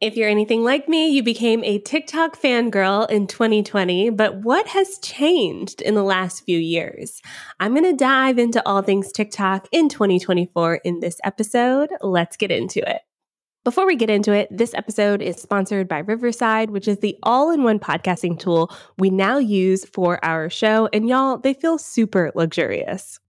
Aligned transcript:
If 0.00 0.16
you're 0.16 0.30
anything 0.30 0.64
like 0.64 0.88
me, 0.88 1.10
you 1.10 1.22
became 1.22 1.62
a 1.62 1.78
TikTok 1.78 2.40
fangirl 2.40 3.10
in 3.10 3.26
2020, 3.26 4.08
but 4.08 4.36
what 4.36 4.66
has 4.68 4.98
changed 5.00 5.82
in 5.82 5.94
the 5.94 6.02
last 6.02 6.42
few 6.46 6.58
years? 6.58 7.20
I'm 7.60 7.74
going 7.74 7.84
to 7.84 7.92
dive 7.92 8.38
into 8.38 8.66
all 8.66 8.80
things 8.80 9.12
TikTok 9.12 9.68
in 9.72 9.90
2024 9.90 10.76
in 10.84 11.00
this 11.00 11.18
episode. 11.22 11.90
Let's 12.00 12.38
get 12.38 12.50
into 12.50 12.78
it. 12.88 13.02
Before 13.62 13.84
we 13.84 13.94
get 13.94 14.08
into 14.08 14.32
it, 14.32 14.48
this 14.50 14.72
episode 14.72 15.20
is 15.20 15.36
sponsored 15.36 15.86
by 15.86 15.98
Riverside, 15.98 16.70
which 16.70 16.88
is 16.88 17.00
the 17.00 17.18
all 17.22 17.50
in 17.50 17.62
one 17.62 17.78
podcasting 17.78 18.38
tool 18.38 18.74
we 18.96 19.10
now 19.10 19.36
use 19.36 19.84
for 19.84 20.18
our 20.24 20.48
show. 20.48 20.88
And 20.94 21.10
y'all, 21.10 21.36
they 21.36 21.52
feel 21.52 21.76
super 21.76 22.32
luxurious. 22.34 23.20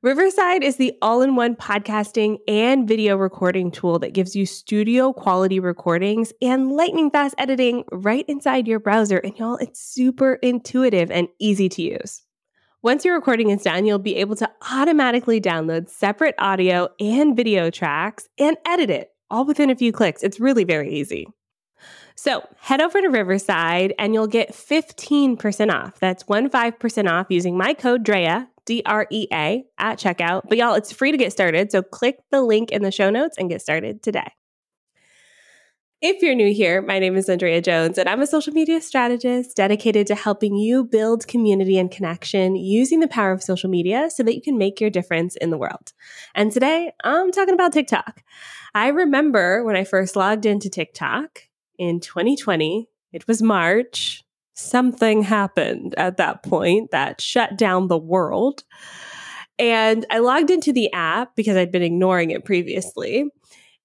Riverside 0.00 0.62
is 0.62 0.76
the 0.76 0.96
all 1.02 1.22
in 1.22 1.34
one 1.34 1.56
podcasting 1.56 2.38
and 2.46 2.86
video 2.86 3.16
recording 3.16 3.72
tool 3.72 3.98
that 3.98 4.12
gives 4.12 4.36
you 4.36 4.46
studio 4.46 5.12
quality 5.12 5.58
recordings 5.58 6.32
and 6.40 6.70
lightning 6.70 7.10
fast 7.10 7.34
editing 7.36 7.82
right 7.90 8.24
inside 8.28 8.68
your 8.68 8.78
browser. 8.78 9.18
And 9.18 9.36
y'all, 9.40 9.56
it's 9.56 9.80
super 9.80 10.34
intuitive 10.34 11.10
and 11.10 11.26
easy 11.40 11.68
to 11.70 11.82
use. 11.82 12.22
Once 12.80 13.04
your 13.04 13.16
recording 13.16 13.50
is 13.50 13.64
done, 13.64 13.86
you'll 13.86 13.98
be 13.98 14.14
able 14.14 14.36
to 14.36 14.48
automatically 14.70 15.40
download 15.40 15.88
separate 15.88 16.36
audio 16.38 16.88
and 17.00 17.36
video 17.36 17.68
tracks 17.68 18.28
and 18.38 18.56
edit 18.64 18.90
it 18.90 19.10
all 19.32 19.44
within 19.46 19.68
a 19.68 19.74
few 19.74 19.90
clicks. 19.90 20.22
It's 20.22 20.38
really 20.38 20.62
very 20.62 20.94
easy. 20.94 21.26
So 22.14 22.42
head 22.60 22.80
over 22.80 23.00
to 23.00 23.08
Riverside 23.08 23.94
and 23.98 24.14
you'll 24.14 24.28
get 24.28 24.52
15% 24.52 25.72
off. 25.74 25.98
That's 25.98 26.22
15% 26.22 27.10
off 27.10 27.26
using 27.30 27.56
my 27.56 27.74
code 27.74 28.04
DREA, 28.04 28.46
D 28.68 28.82
R 28.84 29.06
E 29.10 29.26
A 29.32 29.64
at 29.78 29.98
checkout. 29.98 30.42
But 30.46 30.58
y'all, 30.58 30.74
it's 30.74 30.92
free 30.92 31.10
to 31.10 31.16
get 31.16 31.32
started. 31.32 31.72
So 31.72 31.82
click 31.82 32.18
the 32.30 32.42
link 32.42 32.70
in 32.70 32.82
the 32.82 32.92
show 32.92 33.08
notes 33.08 33.38
and 33.38 33.48
get 33.48 33.62
started 33.62 34.02
today. 34.02 34.30
If 36.02 36.22
you're 36.22 36.34
new 36.34 36.52
here, 36.52 36.82
my 36.82 36.98
name 36.98 37.16
is 37.16 37.30
Andrea 37.30 37.62
Jones, 37.62 37.98
and 37.98 38.08
I'm 38.08 38.20
a 38.20 38.26
social 38.26 38.52
media 38.52 38.80
strategist 38.80 39.56
dedicated 39.56 40.06
to 40.08 40.14
helping 40.14 40.54
you 40.54 40.84
build 40.84 41.26
community 41.26 41.76
and 41.78 41.90
connection 41.90 42.54
using 42.54 43.00
the 43.00 43.08
power 43.08 43.32
of 43.32 43.42
social 43.42 43.70
media 43.70 44.10
so 44.10 44.22
that 44.22 44.34
you 44.34 44.42
can 44.42 44.58
make 44.58 44.80
your 44.80 44.90
difference 44.90 45.34
in 45.34 45.50
the 45.50 45.58
world. 45.58 45.94
And 46.36 46.52
today, 46.52 46.92
I'm 47.02 47.32
talking 47.32 47.54
about 47.54 47.72
TikTok. 47.72 48.22
I 48.74 48.88
remember 48.88 49.64
when 49.64 49.76
I 49.76 49.82
first 49.84 50.14
logged 50.14 50.44
into 50.46 50.68
TikTok 50.68 51.48
in 51.78 52.00
2020, 52.00 52.86
it 53.12 53.26
was 53.26 53.42
March 53.42 54.24
something 54.58 55.22
happened 55.22 55.94
at 55.96 56.16
that 56.16 56.42
point 56.42 56.90
that 56.90 57.20
shut 57.20 57.56
down 57.56 57.88
the 57.88 57.98
world. 57.98 58.64
And 59.58 60.04
I 60.10 60.18
logged 60.18 60.50
into 60.50 60.72
the 60.72 60.92
app 60.92 61.34
because 61.36 61.56
I'd 61.56 61.72
been 61.72 61.82
ignoring 61.82 62.30
it 62.30 62.44
previously 62.44 63.30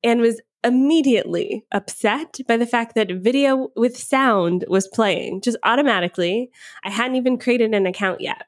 and 0.03 0.21
was 0.21 0.41
immediately 0.63 1.65
upset 1.71 2.39
by 2.47 2.57
the 2.57 2.65
fact 2.65 2.95
that 2.95 3.11
video 3.11 3.69
with 3.75 3.97
sound 3.97 4.65
was 4.67 4.87
playing 4.87 5.41
just 5.41 5.57
automatically. 5.63 6.49
I 6.83 6.89
hadn't 6.89 7.17
even 7.17 7.37
created 7.37 7.73
an 7.73 7.85
account 7.85 8.21
yet. 8.21 8.45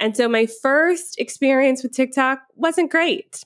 And 0.00 0.16
so 0.16 0.28
my 0.28 0.46
first 0.46 1.18
experience 1.18 1.82
with 1.82 1.92
TikTok 1.92 2.40
wasn't 2.56 2.90
great. 2.90 3.42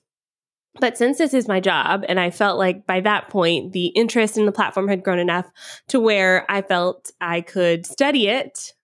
But 0.81 0.99
since 0.99 1.19
this 1.19 1.33
is 1.33 1.49
my 1.49 1.61
job, 1.61 2.05
and 2.09 2.21
I 2.21 2.31
felt 2.31 2.59
like 2.59 2.87
by 2.87 3.01
that 3.01 3.29
point, 3.29 3.73
the 3.73 3.87
interest 3.89 4.37
in 4.37 4.47
the 4.47 4.53
platform 4.53 4.89
had 4.89 5.03
grown 5.03 5.19
enough 5.19 5.47
to 5.89 6.01
where 6.01 6.45
I 6.51 6.63
felt 6.63 7.11
I 7.21 7.41
could 7.41 7.87
study 7.87 8.29
it, 8.29 8.75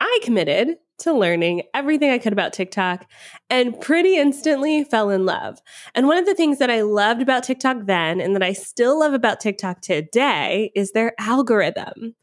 I 0.00 0.20
committed 0.22 0.76
to 0.98 1.12
learning 1.12 1.62
everything 1.74 2.10
I 2.10 2.18
could 2.18 2.32
about 2.32 2.52
TikTok 2.52 3.08
and 3.50 3.80
pretty 3.80 4.16
instantly 4.16 4.84
fell 4.84 5.10
in 5.10 5.24
love. 5.24 5.60
And 5.94 6.06
one 6.06 6.18
of 6.18 6.26
the 6.26 6.34
things 6.34 6.58
that 6.58 6.70
I 6.70 6.82
loved 6.82 7.22
about 7.22 7.44
TikTok 7.44 7.86
then 7.86 8.20
and 8.20 8.34
that 8.34 8.42
I 8.42 8.52
still 8.52 8.98
love 8.98 9.12
about 9.12 9.38
TikTok 9.38 9.80
today 9.80 10.72
is 10.74 10.92
their 10.92 11.12
algorithm. 11.18 12.16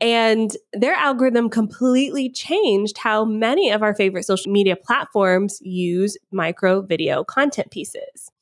And 0.00 0.50
their 0.72 0.94
algorithm 0.94 1.48
completely 1.48 2.28
changed 2.28 2.98
how 2.98 3.24
many 3.24 3.70
of 3.70 3.82
our 3.82 3.94
favorite 3.94 4.24
social 4.24 4.50
media 4.50 4.74
platforms 4.76 5.58
use 5.62 6.16
micro 6.32 6.82
video 6.82 7.22
content 7.22 7.70
pieces. 7.70 8.32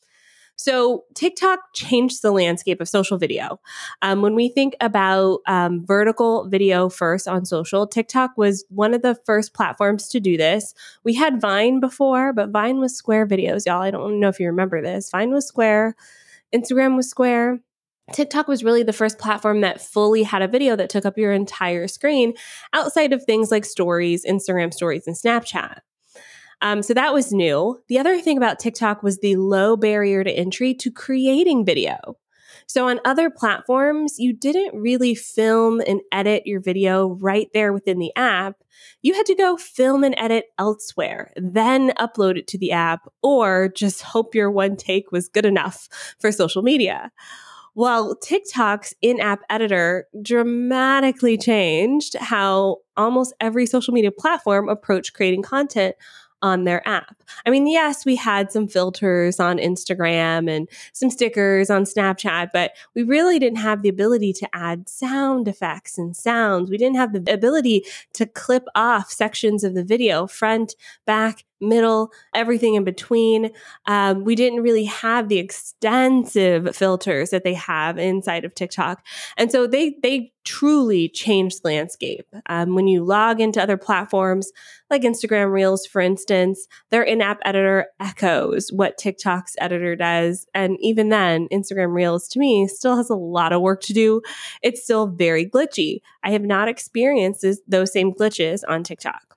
So 0.57 1.05
TikTok 1.15 1.61
changed 1.75 2.23
the 2.23 2.31
landscape 2.31 2.81
of 2.81 2.89
social 2.89 3.19
video. 3.19 3.61
Um, 4.03 4.23
when 4.23 4.35
we 4.35 4.49
think 4.49 4.77
about 4.81 5.41
um, 5.47 5.85
vertical 5.85 6.49
video 6.49 6.89
first 6.89 7.27
on 7.27 7.45
social, 7.45 7.87
TikTok 7.87 8.37
was 8.37 8.65
one 8.69 8.95
of 8.95 9.03
the 9.03 9.15
first 9.27 9.55
platforms 9.55 10.09
to 10.09 10.21
do 10.21 10.37
this. 10.37 10.75
We 11.03 11.15
had 11.15 11.41
Vine 11.41 11.81
before, 11.81 12.33
but 12.33 12.51
Vine 12.51 12.79
was 12.79 12.97
square 12.97 13.27
videos, 13.27 13.67
y'all. 13.67 13.83
I 13.83 13.91
don't 13.91 14.21
know 14.21 14.29
if 14.29 14.39
you 14.39 14.47
remember 14.47 14.81
this. 14.81 15.11
Vine 15.11 15.33
was 15.33 15.47
square, 15.47 15.97
Instagram 16.55 16.97
was 16.97 17.09
square. 17.09 17.61
TikTok 18.13 18.49
was 18.49 18.63
really 18.63 18.83
the 18.83 18.93
first 18.93 19.19
platform 19.19 19.63
that 19.63 19.81
fully 19.81 20.25
had 20.25 20.43
a 20.43 20.49
video 20.49 20.77
that 20.77 20.91
took 20.91 21.07
up 21.07 21.17
your 21.17 21.33
entire 21.33 21.89
screen 21.89 22.35
outside 22.75 23.15
of 23.15 23.25
things 23.25 23.51
like 23.51 23.65
stories, 23.65 24.27
Instagram 24.27 24.75
stories, 24.75 25.07
and 25.07 25.17
Snapchat. 25.17 25.79
Um, 26.63 26.83
so 26.83 26.95
that 26.95 27.13
was 27.13 27.33
new. 27.33 27.81
The 27.89 27.99
other 27.99 28.21
thing 28.21 28.37
about 28.37 28.59
TikTok 28.59 29.03
was 29.03 29.19
the 29.19 29.37
low 29.37 29.77
barrier 29.77 30.25
to 30.25 30.31
entry 30.31 30.75
to 30.75 30.91
creating 30.91 31.65
video. 31.65 32.17
So 32.67 32.89
on 32.89 33.01
other 33.05 33.31
platforms, 33.31 34.19
you 34.19 34.33
didn't 34.33 34.81
really 34.81 35.15
film 35.15 35.83
and 35.87 36.01
edit 36.13 36.47
your 36.47 36.61
video 36.61 37.09
right 37.09 37.49
there 37.53 37.73
within 37.73 37.99
the 37.99 38.13
app. 38.17 38.57
You 39.03 39.15
had 39.15 39.27
to 39.27 39.35
go 39.35 39.57
film 39.57 40.03
and 40.03 40.15
edit 40.17 40.47
elsewhere, 40.59 41.33
then 41.37 41.91
upload 41.99 42.39
it 42.39 42.47
to 42.49 42.59
the 42.59 42.73
app, 42.73 43.09
or 43.23 43.69
just 43.69 44.03
hope 44.03 44.35
your 44.35 44.51
one 44.51 44.77
take 44.77 45.13
was 45.13 45.29
good 45.29 45.47
enough 45.47 45.89
for 46.19 46.33
social 46.33 46.63
media. 46.63 47.13
Well, 47.77 48.15
TikTok's 48.17 48.95
in 49.03 49.19
app 49.19 49.41
editor 49.51 50.07
dramatically 50.23 51.37
changed 51.37 52.17
how 52.19 52.79
almost 52.97 53.35
every 53.41 53.67
social 53.67 53.93
media 53.93 54.13
platform 54.13 54.69
approached 54.69 55.13
creating 55.13 55.43
content 55.43 55.97
on 56.45 56.65
their 56.65 56.87
app. 56.87 57.17
I 57.47 57.51
mean, 57.51 57.67
yes, 57.67 58.05
we 58.05 58.17
had 58.17 58.53
some 58.53 58.69
filters 58.69 59.41
on 59.41 59.57
Instagram 59.57 60.51
and 60.51 60.69
some 60.93 61.09
stickers 61.09 61.71
on 61.71 61.85
Snapchat, 61.85 62.51
but 62.53 62.73
we 62.95 63.03
really 63.03 63.39
didn't 63.39 63.61
have 63.61 63.81
the 63.81 63.89
ability 63.89 64.35
to 64.35 64.49
add 64.55 64.87
sound 64.87 65.49
effects 65.49 65.97
and 65.97 66.15
sounds. 66.15 66.69
We 66.69 66.77
didn't 66.77 66.97
have 66.97 67.15
the 67.15 67.33
ability 67.33 67.87
to 68.13 68.27
clip 68.27 68.67
off 68.75 69.11
sections 69.11 69.65
of 69.65 69.73
the 69.73 69.83
video, 69.83 70.27
front, 70.27 70.75
back, 71.07 71.45
middle, 71.69 72.13
everything 72.35 72.75
in 72.75 72.85
between. 72.85 73.51
Um, 73.87 74.25
we 74.25 74.35
didn't 74.35 74.63
really 74.63 74.85
have 74.85 75.29
the 75.29 75.39
extensive 75.39 76.77
filters 76.77 77.31
that 77.31 77.45
they 77.45 77.55
have 77.55 77.99
inside 77.99 78.45
of 78.45 78.55
TikTok, 78.55 79.05
and 79.37 79.51
so 79.51 79.67
they 79.67 79.97
they 80.03 80.33
truly 80.45 81.09
changed 81.09 81.63
the 81.63 81.69
landscape. 81.69 82.27
Um, 82.47 82.75
when 82.75 82.87
you 82.87 83.03
log 83.03 83.41
into 83.41 83.63
other 83.63 83.79
platforms 83.79 84.53
like 84.91 85.01
Instagram 85.01 85.51
Reels, 85.51 85.87
for 85.87 86.03
instance, 86.03 86.69
their 86.91 87.03
in-app 87.03 87.41
editor 87.47 87.87
echoes 87.99 88.69
what 88.71 88.99
TikTok's 88.99 89.57
editor 89.59 89.97
does, 89.97 90.47
and 90.55 90.77
even 90.81 91.09
then, 91.09 91.49
Instagram 91.51 91.95
Reels 91.95 92.29
to 92.29 92.39
me 92.39 92.69
still 92.69 92.97
has 92.97 93.11
a 93.11 93.15
lot 93.15 93.53
of 93.53 93.63
work 93.63 93.81
to 93.83 93.93
do. 93.93 94.21
It's 94.63 94.83
still 94.83 95.07
very 95.07 95.49
glitchy. 95.49 96.01
I 96.23 96.31
have 96.31 96.43
not 96.43 96.69
experienced 96.69 97.45
those 97.67 97.93
same 97.93 98.13
glitches 98.13 98.61
on 98.69 98.83
TikTok. 98.85 99.34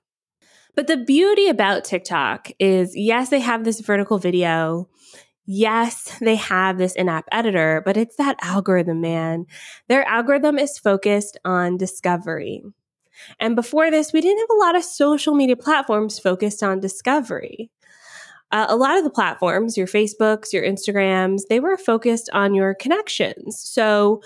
But 0.74 0.86
the 0.86 0.96
beauty 0.96 1.48
about 1.48 1.84
TikTok 1.84 2.50
is 2.58 2.96
yes, 2.96 3.30
they 3.30 3.40
have 3.40 3.64
this 3.64 3.80
vertical 3.80 4.18
video. 4.18 4.88
Yes, 5.46 6.16
they 6.20 6.36
have 6.36 6.76
this 6.76 6.94
in 6.94 7.08
app 7.08 7.24
editor, 7.32 7.82
but 7.84 7.96
it's 7.96 8.16
that 8.16 8.36
algorithm, 8.42 9.00
man. 9.00 9.46
Their 9.88 10.04
algorithm 10.04 10.58
is 10.58 10.78
focused 10.78 11.38
on 11.44 11.78
discovery. 11.78 12.62
And 13.40 13.56
before 13.56 13.90
this, 13.90 14.12
we 14.12 14.20
didn't 14.20 14.38
have 14.38 14.56
a 14.56 14.60
lot 14.60 14.76
of 14.76 14.84
social 14.84 15.34
media 15.34 15.56
platforms 15.56 16.18
focused 16.18 16.62
on 16.62 16.80
discovery. 16.80 17.70
Uh, 18.50 18.66
a 18.68 18.76
lot 18.76 18.96
of 18.96 19.04
the 19.04 19.10
platforms, 19.10 19.76
your 19.76 19.86
Facebooks, 19.86 20.52
your 20.52 20.62
Instagrams, 20.62 21.42
they 21.48 21.60
were 21.60 21.76
focused 21.76 22.30
on 22.32 22.54
your 22.54 22.74
connections. 22.74 23.60
So 23.60 24.22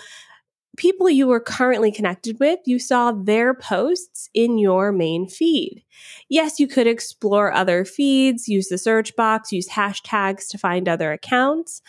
people 0.77 1.09
you 1.09 1.27
were 1.27 1.39
currently 1.39 1.91
connected 1.91 2.39
with, 2.39 2.59
you 2.65 2.79
saw 2.79 3.11
their 3.11 3.53
posts 3.53 4.29
in 4.33 4.57
your 4.57 4.91
main 4.91 5.27
feed. 5.27 5.83
Yes, 6.29 6.59
you 6.59 6.67
could 6.67 6.87
explore 6.87 7.53
other 7.53 7.85
feeds, 7.85 8.47
use 8.47 8.69
the 8.69 8.77
search 8.77 9.15
box, 9.15 9.51
use 9.51 9.69
hashtags 9.69 10.47
to 10.49 10.57
find 10.57 10.87
other 10.87 11.11
accounts. 11.11 11.81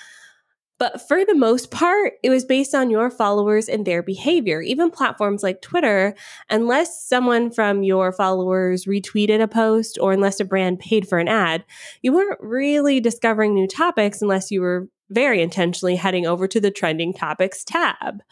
But 0.79 1.07
for 1.07 1.25
the 1.25 1.37
most 1.37 1.71
part, 1.71 2.15
it 2.23 2.31
was 2.31 2.45
based 2.45 2.75
on 2.75 2.91
your 2.91 3.09
followers 3.11 3.69
and 3.69 3.87
their 3.87 4.03
behavior. 4.03 4.61
Even 4.61 4.91
platforms 4.91 5.43
like 5.43 5.63
Twitter, 5.63 6.15
unless 6.51 7.07
someone 7.07 7.51
from 7.51 7.85
your 7.85 8.13
followers 8.13 8.85
retweeted 8.85 9.41
a 9.41 9.49
post 9.49 9.99
or 10.01 10.13
unless 10.13 10.41
a 10.41 10.45
brand 10.45 10.81
paid 10.81 11.09
for 11.09 11.19
an 11.19 11.29
ad, 11.29 11.65
you 12.03 12.13
weren't 12.13 12.41
really 12.41 13.01
discovering 13.01 13.55
new 13.55 13.69
topics 13.69 14.21
unless 14.21 14.51
you 14.51 14.61
were 14.61 14.89
very 15.11 15.41
intentionally 15.41 15.97
heading 15.97 16.27
over 16.27 16.49
to 16.49 16.61
the 16.61 16.73
trending 16.73 17.15
topics 17.15 17.63
tab. 17.63 18.23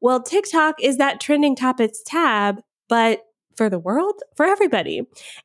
Well, 0.00 0.22
TikTok 0.22 0.76
is 0.82 0.98
that 0.98 1.20
trending 1.20 1.56
topics 1.56 2.02
tab, 2.04 2.60
but 2.88 3.22
for 3.56 3.70
the 3.70 3.78
world, 3.78 4.14
for 4.36 4.44
everybody. 4.44 5.02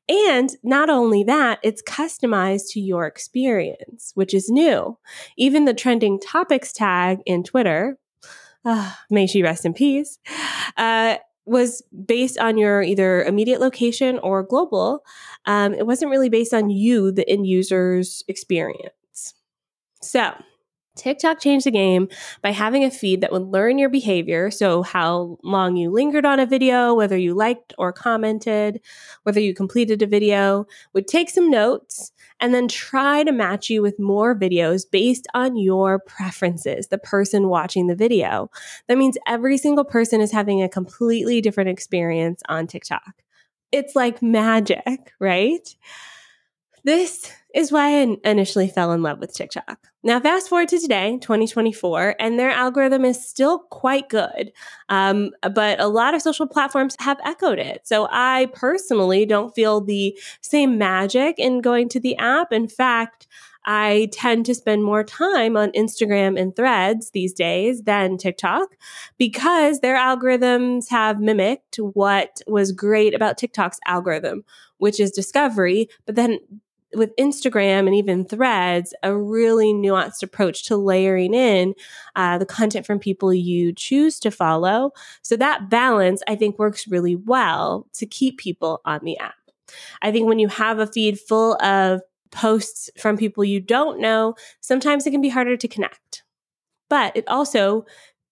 And 0.10 0.50
not 0.64 0.90
only 0.90 1.24
that, 1.24 1.60
it's 1.64 1.82
customized 1.82 2.72
to 2.72 2.82
your 2.82 3.06
experience, 3.06 4.12
which 4.16 4.34
is 4.34 4.50
new. 4.50 4.98
Even 5.38 5.66
the 5.66 5.74
trending 5.74 6.20
topics 6.20 6.74
tag 6.74 7.20
in 7.26 7.44
Twitter, 7.44 7.98
uh, 8.66 8.94
may 9.10 9.28
she 9.28 9.42
rest 9.42 9.66
in 9.66 9.74
peace, 9.74 10.20
uh, 10.78 11.16
was 11.46 11.82
based 12.06 12.38
on 12.38 12.58
your 12.58 12.84
either 12.84 13.24
immediate 13.24 13.60
location 13.60 14.20
or 14.20 14.44
global. 14.44 15.04
Um, 15.46 15.74
it 15.74 15.88
wasn't 15.88 16.12
really 16.12 16.30
based 16.30 16.54
on 16.54 16.70
you, 16.70 17.12
the 17.12 17.28
end 17.28 17.48
user's 17.48 18.24
experience. 18.28 19.34
So, 20.02 20.34
TikTok 20.96 21.40
changed 21.40 21.66
the 21.66 21.72
game 21.72 22.10
by 22.42 22.52
having 22.52 22.84
a 22.84 22.92
feed 22.92 23.22
that 23.22 23.32
would 23.32 23.44
learn 23.44 23.78
your 23.78 23.90
behavior. 23.90 24.52
So, 24.52 24.84
how 24.84 25.38
long 25.44 25.78
you 25.78 25.90
lingered 25.90 26.26
on 26.26 26.40
a 26.40 26.46
video, 26.46 26.94
whether 26.94 27.18
you 27.18 27.34
liked 27.34 27.74
or 27.78 27.94
commented, 27.94 28.82
whether 29.24 29.40
you 29.40 29.54
completed 29.54 30.02
a 30.02 30.08
video, 30.08 30.66
would 30.94 31.08
take 31.08 31.30
some 31.30 31.50
notes 31.50 32.12
and 32.40 32.54
then 32.54 32.68
try 32.68 33.24
to 33.24 33.32
match 33.32 33.70
you 33.70 33.82
with 33.82 34.00
more 34.00 34.38
videos 34.38 34.84
based 34.90 35.28
on 35.34 35.56
your 35.56 36.00
preferences, 36.00 36.88
the 36.88 36.98
person 36.98 37.48
watching 37.48 37.88
the 37.88 37.96
video. 37.96 38.50
That 38.88 38.98
means 38.98 39.18
every 39.28 39.58
single 39.58 39.86
person 39.86 40.20
is 40.20 40.32
having 40.32 40.62
a 40.62 40.70
completely 40.70 41.40
different 41.40 41.70
experience 41.70 42.42
on 42.50 42.68
TikTok. 42.68 43.14
It's 43.72 43.96
like 43.96 44.22
magic, 44.22 45.14
right? 45.20 45.68
This 46.84 47.32
is 47.54 47.72
why 47.72 48.02
I 48.02 48.18
initially 48.24 48.68
fell 48.68 48.92
in 48.92 49.04
love 49.04 49.20
with 49.20 49.34
TikTok. 49.34 49.92
Now, 50.04 50.20
fast 50.20 50.50
forward 50.50 50.70
to 50.70 50.80
today, 50.80 51.18
2024, 51.22 52.16
and 52.20 52.40
their 52.40 52.50
algorithm 52.50 53.06
is 53.06 53.24
still 53.24 53.60
quite 53.70 54.10
good. 54.10 54.52
Um, 54.90 55.32
but 55.42 55.80
a 55.80 55.88
lot 55.88 56.16
of 56.16 56.22
social 56.22 56.48
platforms 56.48 56.96
have 57.00 57.20
echoed 57.24 57.60
it. 57.60 57.82
So 57.84 58.08
I 58.10 58.48
personally 58.54 59.26
don't 59.26 59.54
feel 59.54 59.82
the 59.82 60.18
same 60.42 60.78
magic 60.78 61.36
in 61.38 61.62
going 61.62 61.90
to 61.90 62.00
the 62.00 62.18
app. 62.18 62.52
In 62.52 62.68
fact, 62.68 63.28
I 63.66 64.10
tend 64.12 64.48
to 64.48 64.56
spend 64.56 64.84
more 64.84 65.04
time 65.04 65.56
on 65.56 65.72
Instagram 65.74 66.40
and 66.40 66.56
threads 66.56 67.12
these 67.12 67.34
days 67.34 67.84
than 67.84 68.18
TikTok 68.18 68.76
because 69.20 69.82
their 69.82 69.98
algorithms 69.98 70.90
have 70.90 71.20
mimicked 71.20 71.76
what 71.76 72.42
was 72.48 72.72
great 72.72 73.14
about 73.14 73.38
TikTok's 73.38 73.80
algorithm, 73.86 74.44
which 74.80 75.00
is 75.00 75.12
discovery, 75.12 75.90
but 76.08 76.16
then 76.16 76.40
with 76.96 77.16
Instagram 77.16 77.88
and 77.88 77.96
even 77.96 78.26
threads, 78.26 78.94
a 79.04 79.16
really 79.16 79.74
nuanced 79.74 80.24
approach 80.24 80.66
to 80.66 80.78
layering 80.78 81.34
in 81.34 81.74
uh, 82.16 82.38
the 82.38 82.46
content 82.46 82.86
from 82.86 83.00
people 83.00 83.34
you 83.34 83.74
choose 83.74 84.20
to 84.20 84.32
follow. 84.32 84.92
So 85.22 85.36
that 85.38 85.70
balance, 85.70 86.22
I 86.28 86.36
think, 86.36 86.60
works 86.60 86.88
really 86.88 87.16
well 87.16 87.88
to 87.94 88.06
keep 88.06 88.38
people 88.38 88.82
on 88.86 89.02
the 89.04 89.18
app. 89.18 89.36
I 90.02 90.12
think 90.12 90.28
when 90.28 90.40
you 90.40 90.50
have 90.50 90.80
a 90.80 90.88
feed 90.88 91.20
full 91.20 91.62
of 91.64 92.02
posts 92.32 92.90
from 92.98 93.18
people 93.18 93.44
you 93.44 93.60
don't 93.60 94.00
know, 94.00 94.36
sometimes 94.60 95.06
it 95.06 95.12
can 95.12 95.22
be 95.22 95.30
harder 95.30 95.58
to 95.58 95.68
connect. 95.68 96.24
But 96.90 97.16
it 97.16 97.28
also 97.28 97.86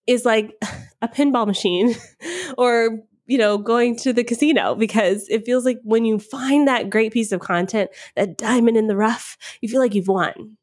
is 0.07 0.25
like 0.25 0.53
a 1.01 1.07
pinball 1.07 1.47
machine 1.47 1.95
or 2.57 3.00
you 3.29 3.37
know, 3.37 3.59
going 3.59 3.95
to 3.95 4.11
the 4.11 4.23
casino 4.23 4.73
because 4.73 5.29
it 5.29 5.45
feels 5.45 5.63
like 5.63 5.79
when 5.83 6.03
you 6.03 6.17
find 6.17 6.67
that 6.67 6.89
great 6.89 7.13
piece 7.13 7.31
of 7.31 7.39
content, 7.39 7.91
that 8.15 8.37
diamond 8.37 8.75
in 8.75 8.87
the 8.87 8.95
rough, 8.95 9.37
you 9.61 9.69
feel 9.69 9.79
like 9.79 9.93
you've 9.93 10.07
won. 10.07 10.57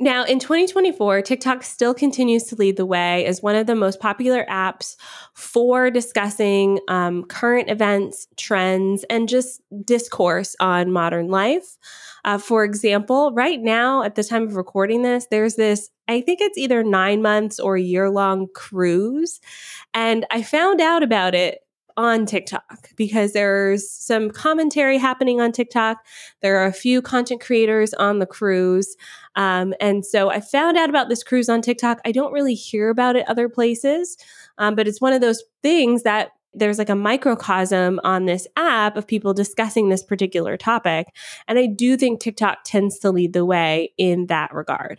Now, 0.00 0.24
in 0.24 0.38
2024, 0.38 1.22
TikTok 1.22 1.62
still 1.62 1.94
continues 1.94 2.44
to 2.44 2.56
lead 2.56 2.76
the 2.76 2.86
way 2.86 3.24
as 3.24 3.42
one 3.42 3.54
of 3.54 3.66
the 3.66 3.74
most 3.74 3.98
popular 3.98 4.44
apps 4.48 4.96
for 5.34 5.90
discussing 5.90 6.80
um, 6.88 7.24
current 7.24 7.70
events, 7.70 8.28
trends, 8.36 9.04
and 9.10 9.28
just 9.28 9.60
discourse 9.84 10.54
on 10.60 10.92
modern 10.92 11.28
life. 11.28 11.78
Uh, 12.28 12.36
for 12.36 12.62
example, 12.62 13.32
right 13.32 13.58
now, 13.58 14.02
at 14.02 14.14
the 14.14 14.22
time 14.22 14.42
of 14.42 14.54
recording 14.54 15.00
this, 15.00 15.26
there's 15.30 15.54
this, 15.54 15.88
I 16.08 16.20
think 16.20 16.42
it's 16.42 16.58
either 16.58 16.84
nine 16.84 17.22
months 17.22 17.58
or 17.58 17.76
a 17.76 17.80
year 17.80 18.10
long 18.10 18.48
cruise. 18.54 19.40
And 19.94 20.26
I 20.30 20.42
found 20.42 20.82
out 20.82 21.02
about 21.02 21.34
it 21.34 21.60
on 21.96 22.26
TikTok 22.26 22.90
because 22.96 23.32
there's 23.32 23.90
some 23.90 24.28
commentary 24.30 24.98
happening 24.98 25.40
on 25.40 25.52
TikTok. 25.52 26.04
There 26.42 26.58
are 26.58 26.66
a 26.66 26.72
few 26.72 27.00
content 27.00 27.40
creators 27.40 27.94
on 27.94 28.18
the 28.18 28.26
cruise. 28.26 28.94
Um, 29.34 29.72
and 29.80 30.04
so 30.04 30.28
I 30.28 30.42
found 30.42 30.76
out 30.76 30.90
about 30.90 31.08
this 31.08 31.22
cruise 31.22 31.48
on 31.48 31.62
TikTok. 31.62 31.98
I 32.04 32.12
don't 32.12 32.34
really 32.34 32.54
hear 32.54 32.90
about 32.90 33.16
it 33.16 33.26
other 33.26 33.48
places, 33.48 34.18
um, 34.58 34.74
but 34.74 34.86
it's 34.86 35.00
one 35.00 35.14
of 35.14 35.22
those 35.22 35.42
things 35.62 36.02
that 36.02 36.32
there's 36.54 36.78
like 36.78 36.88
a 36.88 36.94
microcosm 36.94 38.00
on 38.04 38.26
this 38.26 38.46
app 38.56 38.96
of 38.96 39.06
people 39.06 39.34
discussing 39.34 39.88
this 39.88 40.02
particular 40.02 40.56
topic. 40.56 41.08
And 41.46 41.58
I 41.58 41.66
do 41.66 41.96
think 41.96 42.20
TikTok 42.20 42.58
tends 42.64 42.98
to 43.00 43.10
lead 43.10 43.32
the 43.32 43.44
way 43.44 43.92
in 43.98 44.26
that 44.26 44.54
regard. 44.54 44.98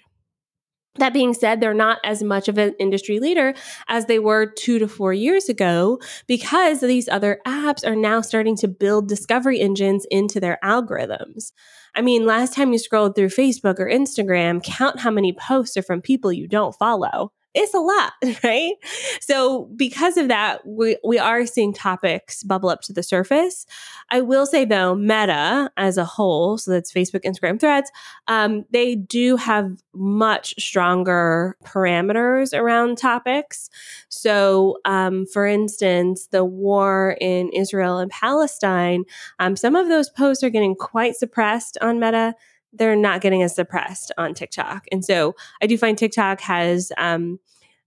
That 0.96 1.13
being 1.13 1.34
said, 1.34 1.62
they're 1.62 1.74
not 1.74 2.00
as 2.04 2.24
much 2.24 2.48
of 2.48 2.57
an 2.57 2.74
industry 2.80 3.19
leader 3.19 3.54
as 3.88 4.07
they 4.07 4.19
were 4.19 4.46
two 4.46 4.80
to 4.80 4.88
four 4.88 5.13
years 5.13 5.48
ago 5.48 6.00
because 6.28 6.81
these 6.81 7.07
other 7.07 7.40
apps 7.48 7.88
are 7.88 7.95
now 7.95 8.22
starting 8.22 8.57
to 8.57 8.68
build 8.68 9.07
discovery 9.07 9.62
engines 9.62 10.06
into 10.12 10.40
their 10.40 10.60
algorithms. 10.63 11.52
I 11.95 12.02
mean, 12.02 12.25
last 12.25 12.54
time 12.54 12.74
you 12.74 12.80
scrolled 12.80 13.16
through 13.16 13.30
Facebook 13.30 13.80
or 13.80 13.88
Instagram, 13.90 14.62
count 14.62 15.00
how 15.00 15.12
many 15.12 15.31
posts 15.31 15.78
are 15.78 15.84
from 15.84 16.02
people 16.02 16.34
you 16.34 16.48
don't 16.48 16.75
follow 16.75 17.31
it's 17.59 17.73
a 17.73 17.79
lot, 17.79 18.13
right? 18.44 18.73
So 19.19 19.65
because 19.75 20.17
of 20.17 20.29
that, 20.29 20.65
we, 20.65 20.97
we 21.03 21.19
are 21.19 21.45
seeing 21.45 21.73
topics 21.73 22.41
bubble 22.44 22.69
up 22.69 22.81
to 22.83 22.94
the 22.94 23.03
surface. 23.03 23.65
I 24.09 24.21
will 24.21 24.45
say 24.45 24.65
though, 24.65 24.95
Meta 24.95 25.69
as 25.77 25.97
a 25.97 26.06
whole, 26.06 26.57
so 26.57 26.71
that's 26.71 26.91
Facebook, 26.91 27.23
Instagram, 27.25 27.59
Threads, 27.59 27.91
um, 28.27 28.65
they 28.71 28.95
do 28.95 29.35
have 29.35 29.71
much 29.94 30.56
stronger 30.57 31.57
parameters 31.63 32.57
around 32.57 32.97
topics. 32.97 33.69
So, 34.07 34.77
um, 34.85 35.25
for 35.25 35.45
instance, 35.45 36.27
the 36.27 36.45
war 36.45 37.17
in 37.19 37.50
Israel 37.50 37.97
and 37.97 38.09
Palestine, 38.09 39.03
um, 39.39 39.56
some 39.56 39.75
of 39.75 39.89
those 39.89 40.09
posts 40.09 40.44
are 40.44 40.50
getting 40.50 40.75
quite 40.75 41.15
suppressed 41.15 41.77
on 41.81 42.00
Meta 42.00 42.35
they're 42.74 42.95
not 42.95 43.21
getting 43.21 43.44
as 43.44 43.56
suppressed 43.56 44.12
on 44.18 44.33
TikTok. 44.33 44.86
And 44.92 45.04
so 45.04 45.36
I 45.62 45.68
do 45.68 45.77
find 45.77 45.98
TikTok 45.98 46.42
has 46.42 46.92
um, 46.98 47.39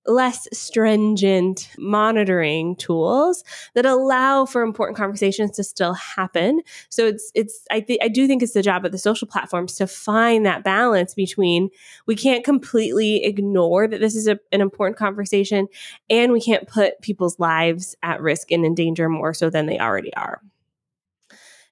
less 0.06 0.48
stringent 0.52 1.70
monitoring 1.78 2.74
tools 2.76 3.44
that 3.74 3.86
allow 3.86 4.44
for 4.44 4.62
important 4.62 4.96
conversations 4.96 5.52
to 5.52 5.64
still 5.64 5.94
happen. 5.94 6.60
So 6.88 7.06
it's 7.06 7.30
it's 7.34 7.64
I 7.70 7.84
I 8.02 8.08
do 8.08 8.26
think 8.26 8.42
it's 8.42 8.52
the 8.52 8.62
job 8.62 8.84
of 8.84 8.92
the 8.92 8.98
social 8.98 9.28
platforms 9.28 9.76
to 9.76 9.86
find 9.86 10.44
that 10.44 10.64
balance 10.64 11.14
between 11.14 11.70
we 12.06 12.16
can't 12.16 12.44
completely 12.44 13.24
ignore 13.24 13.86
that 13.86 14.00
this 14.00 14.16
is 14.16 14.26
a, 14.26 14.38
an 14.50 14.60
important 14.60 14.98
conversation 14.98 15.68
and 16.10 16.32
we 16.32 16.40
can't 16.40 16.66
put 16.66 17.00
people's 17.00 17.38
lives 17.38 17.94
at 18.02 18.20
risk 18.20 18.50
and 18.50 18.64
in 18.64 18.74
danger 18.74 19.08
more 19.08 19.34
so 19.34 19.50
than 19.50 19.66
they 19.66 19.78
already 19.78 20.12
are. 20.14 20.40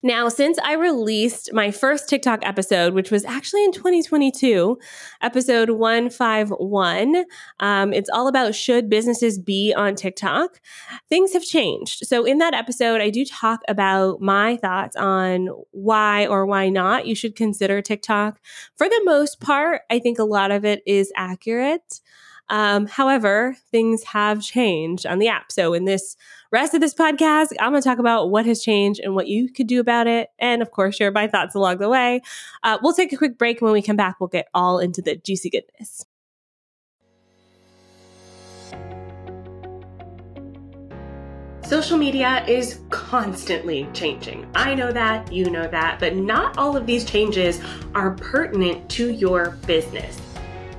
Now, 0.02 0.30
since 0.30 0.58
I 0.64 0.74
released 0.74 1.52
my 1.52 1.70
first 1.70 2.08
TikTok 2.08 2.40
episode, 2.42 2.94
which 2.94 3.10
was 3.10 3.24
actually 3.26 3.64
in 3.64 3.72
2022, 3.72 4.78
episode 5.20 5.70
151, 5.70 7.24
um, 7.60 7.92
it's 7.92 8.08
all 8.08 8.26
about 8.26 8.54
should 8.54 8.88
businesses 8.88 9.38
be 9.38 9.74
on 9.76 9.94
TikTok? 9.94 10.60
Things 11.10 11.34
have 11.34 11.44
changed. 11.44 12.06
So, 12.06 12.24
in 12.24 12.38
that 12.38 12.54
episode, 12.54 13.02
I 13.02 13.10
do 13.10 13.26
talk 13.26 13.60
about 13.68 14.22
my 14.22 14.56
thoughts 14.56 14.96
on 14.96 15.48
why 15.72 16.26
or 16.26 16.46
why 16.46 16.70
not 16.70 17.06
you 17.06 17.14
should 17.14 17.36
consider 17.36 17.82
TikTok. 17.82 18.40
For 18.78 18.88
the 18.88 19.02
most 19.04 19.38
part, 19.38 19.82
I 19.90 19.98
think 19.98 20.18
a 20.18 20.24
lot 20.24 20.50
of 20.50 20.64
it 20.64 20.82
is 20.86 21.12
accurate. 21.14 22.00
Um, 22.48 22.86
however, 22.86 23.56
things 23.70 24.02
have 24.04 24.42
changed 24.42 25.06
on 25.06 25.18
the 25.18 25.28
app. 25.28 25.52
So, 25.52 25.74
in 25.74 25.84
this 25.84 26.16
rest 26.52 26.74
of 26.74 26.80
this 26.80 26.94
podcast, 26.94 27.48
I'm 27.60 27.70
going 27.70 27.82
to 27.82 27.88
talk 27.88 27.98
about 27.98 28.30
what 28.30 28.46
has 28.46 28.62
changed 28.62 29.00
and 29.00 29.14
what 29.14 29.28
you 29.28 29.52
could 29.52 29.66
do 29.66 29.80
about 29.80 30.06
it. 30.06 30.28
And 30.38 30.62
of 30.62 30.70
course, 30.70 30.96
share 30.96 31.10
my 31.10 31.26
thoughts 31.26 31.54
along 31.54 31.78
the 31.78 31.88
way. 31.88 32.22
Uh, 32.62 32.78
we'll 32.82 32.92
take 32.92 33.12
a 33.12 33.16
quick 33.16 33.38
break. 33.38 33.60
When 33.60 33.72
we 33.72 33.82
come 33.82 33.96
back, 33.96 34.20
we'll 34.20 34.28
get 34.28 34.48
all 34.54 34.78
into 34.78 35.02
the 35.02 35.16
juicy 35.16 35.50
goodness. 35.50 36.04
Social 41.64 41.96
media 41.96 42.44
is 42.48 42.80
constantly 42.90 43.88
changing. 43.92 44.44
I 44.56 44.74
know 44.74 44.90
that, 44.90 45.32
you 45.32 45.48
know 45.50 45.68
that, 45.68 46.00
but 46.00 46.16
not 46.16 46.58
all 46.58 46.76
of 46.76 46.84
these 46.84 47.04
changes 47.04 47.60
are 47.94 48.10
pertinent 48.16 48.88
to 48.90 49.12
your 49.12 49.50
business. 49.66 50.20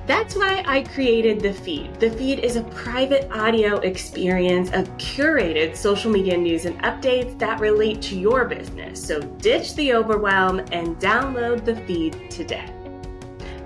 That's 0.04 0.34
why 0.34 0.64
I 0.66 0.82
created 0.82 1.40
the 1.40 1.52
feed. 1.52 1.94
The 2.00 2.10
feed 2.10 2.40
is 2.40 2.56
a 2.56 2.64
private 2.64 3.30
audio 3.30 3.76
experience 3.78 4.70
of 4.72 4.88
curated 4.96 5.76
social 5.76 6.10
media 6.10 6.36
news 6.36 6.64
and 6.64 6.80
updates 6.82 7.38
that 7.38 7.60
relate 7.60 8.02
to 8.02 8.18
your 8.18 8.44
business. 8.46 9.04
So 9.04 9.20
ditch 9.20 9.76
the 9.76 9.94
overwhelm 9.94 10.58
and 10.72 10.98
download 10.98 11.64
the 11.64 11.76
feed 11.86 12.30
today. 12.30 12.68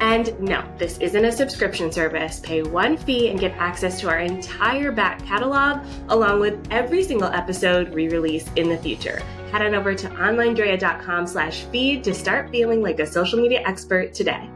And 0.01 0.39
no, 0.39 0.63
this 0.77 0.99
isn't 0.99 1.25
a 1.25 1.33
subscription 1.33 1.91
service. 1.91 2.39
Pay 2.41 2.63
one 2.63 2.99
fee 2.99 3.31
and 3.31 3.41
get 3.41 3.53
access 3.53 3.99
to 4.01 4.11
our 4.11 4.19
entire 4.19 4.93
back 4.93 5.25
catalog, 5.25 5.87
along 6.11 6.41
with 6.41 6.69
every 6.71 7.03
single 7.03 7.29
episode 7.29 7.95
we 7.95 8.09
release 8.09 8.47
in 8.57 8.69
the 8.69 8.77
future. 8.77 9.23
Head 9.53 9.63
on 9.63 9.75
over 9.75 9.95
to 9.95 10.09
onlinedrea.com 10.11 11.27
slash 11.27 11.63
feed 11.73 12.05
to 12.05 12.13
start 12.13 12.51
feeling 12.51 12.83
like 12.83 13.01
a 13.01 13.07
social 13.07 13.41
media 13.41 13.63
expert 13.65 14.13
today. 14.13 14.51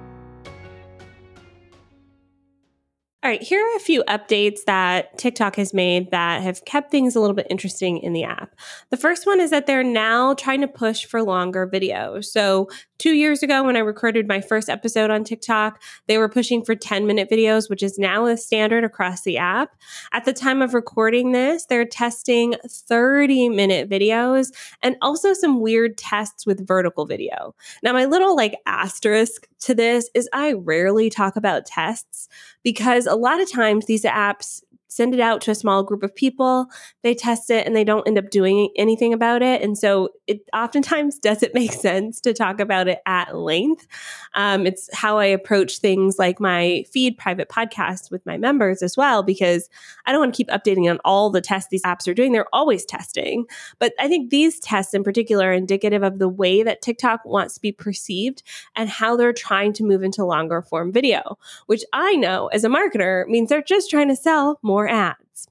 All 3.22 3.30
right, 3.30 3.42
here 3.42 3.62
are 3.62 3.76
a 3.76 3.80
few 3.80 4.02
updates 4.04 4.60
that 4.66 5.18
TikTok 5.18 5.56
has 5.56 5.74
made 5.74 6.10
that 6.10 6.40
have 6.40 6.64
kept 6.64 6.90
things 6.90 7.14
a 7.14 7.20
little 7.20 7.36
bit 7.36 7.46
interesting 7.50 7.98
in 7.98 8.14
the 8.14 8.24
app. 8.24 8.54
The 8.88 8.96
first 8.96 9.26
one 9.26 9.40
is 9.40 9.50
that 9.50 9.66
they're 9.66 9.84
now 9.84 10.32
trying 10.32 10.62
to 10.62 10.68
push 10.68 11.04
for 11.04 11.22
longer 11.22 11.68
videos. 11.68 12.24
So, 12.24 12.70
two 13.00 13.14
years 13.14 13.42
ago, 13.42 13.64
when 13.64 13.76
I 13.76 13.80
recorded 13.80 14.28
my 14.28 14.42
first 14.42 14.68
episode 14.68 15.10
on 15.10 15.24
TikTok, 15.24 15.82
they 16.06 16.18
were 16.18 16.28
pushing 16.28 16.62
for 16.62 16.74
10 16.74 17.06
minute 17.06 17.30
videos, 17.30 17.70
which 17.70 17.82
is 17.82 17.98
now 17.98 18.26
a 18.26 18.36
standard 18.36 18.84
across 18.84 19.22
the 19.22 19.38
app. 19.38 19.74
At 20.12 20.26
the 20.26 20.34
time 20.34 20.60
of 20.60 20.74
recording 20.74 21.32
this, 21.32 21.64
they're 21.64 21.86
testing 21.86 22.54
30 22.68 23.48
minute 23.48 23.88
videos 23.88 24.52
and 24.82 24.96
also 25.00 25.32
some 25.32 25.60
weird 25.60 25.96
tests 25.96 26.44
with 26.44 26.66
vertical 26.66 27.06
video. 27.06 27.54
Now, 27.82 27.94
my 27.94 28.04
little 28.04 28.36
like 28.36 28.60
asterisk 28.66 29.48
to 29.60 29.74
this 29.74 30.10
is 30.14 30.28
I 30.34 30.52
rarely 30.52 31.08
talk 31.08 31.36
about 31.36 31.64
tests 31.64 32.28
because 32.62 33.06
a 33.06 33.14
lot 33.14 33.40
of 33.40 33.50
times 33.50 33.86
these 33.86 34.04
apps 34.04 34.62
send 34.90 35.14
it 35.14 35.20
out 35.20 35.40
to 35.40 35.52
a 35.52 35.54
small 35.54 35.84
group 35.84 36.02
of 36.02 36.14
people, 36.14 36.66
they 37.02 37.14
test 37.14 37.48
it, 37.48 37.64
and 37.64 37.76
they 37.76 37.84
don't 37.84 38.06
end 38.08 38.18
up 38.18 38.28
doing 38.28 38.68
anything 38.76 39.12
about 39.12 39.40
it. 39.40 39.62
And 39.62 39.78
so 39.78 40.10
it 40.26 40.42
oftentimes 40.52 41.18
doesn't 41.20 41.54
make 41.54 41.72
sense 41.72 42.20
to 42.22 42.34
talk 42.34 42.60
about 42.60 42.88
it 42.88 43.00
at 43.06 43.36
length. 43.36 43.86
Um, 44.34 44.66
it's 44.66 44.90
how 44.92 45.18
I 45.18 45.26
approach 45.26 45.78
things 45.78 46.18
like 46.18 46.40
my 46.40 46.84
feed 46.92 47.16
private 47.16 47.48
podcasts 47.48 48.10
with 48.10 48.26
my 48.26 48.36
members 48.36 48.82
as 48.82 48.96
well, 48.96 49.22
because 49.22 49.70
I 50.06 50.12
don't 50.12 50.20
want 50.20 50.34
to 50.34 50.36
keep 50.36 50.48
updating 50.48 50.90
on 50.90 50.98
all 51.04 51.30
the 51.30 51.40
tests 51.40 51.70
these 51.70 51.84
apps 51.84 52.08
are 52.08 52.14
doing. 52.14 52.32
They're 52.32 52.52
always 52.52 52.84
testing. 52.84 53.46
But 53.78 53.92
I 54.00 54.08
think 54.08 54.30
these 54.30 54.58
tests 54.58 54.92
in 54.92 55.04
particular 55.04 55.50
are 55.50 55.52
indicative 55.52 56.02
of 56.02 56.18
the 56.18 56.28
way 56.28 56.64
that 56.64 56.82
TikTok 56.82 57.24
wants 57.24 57.54
to 57.54 57.60
be 57.60 57.70
perceived 57.70 58.42
and 58.74 58.88
how 58.88 59.16
they're 59.16 59.32
trying 59.32 59.72
to 59.74 59.84
move 59.84 60.02
into 60.02 60.24
longer 60.24 60.62
form 60.62 60.92
video, 60.92 61.38
which 61.66 61.84
I 61.92 62.16
know 62.16 62.48
as 62.48 62.64
a 62.64 62.68
marketer 62.68 63.26
means 63.28 63.48
they're 63.48 63.62
just 63.62 63.88
trying 63.88 64.08
to 64.08 64.16
sell 64.16 64.58
more 64.62 64.79
more 64.80 64.88
ads. 64.88 65.46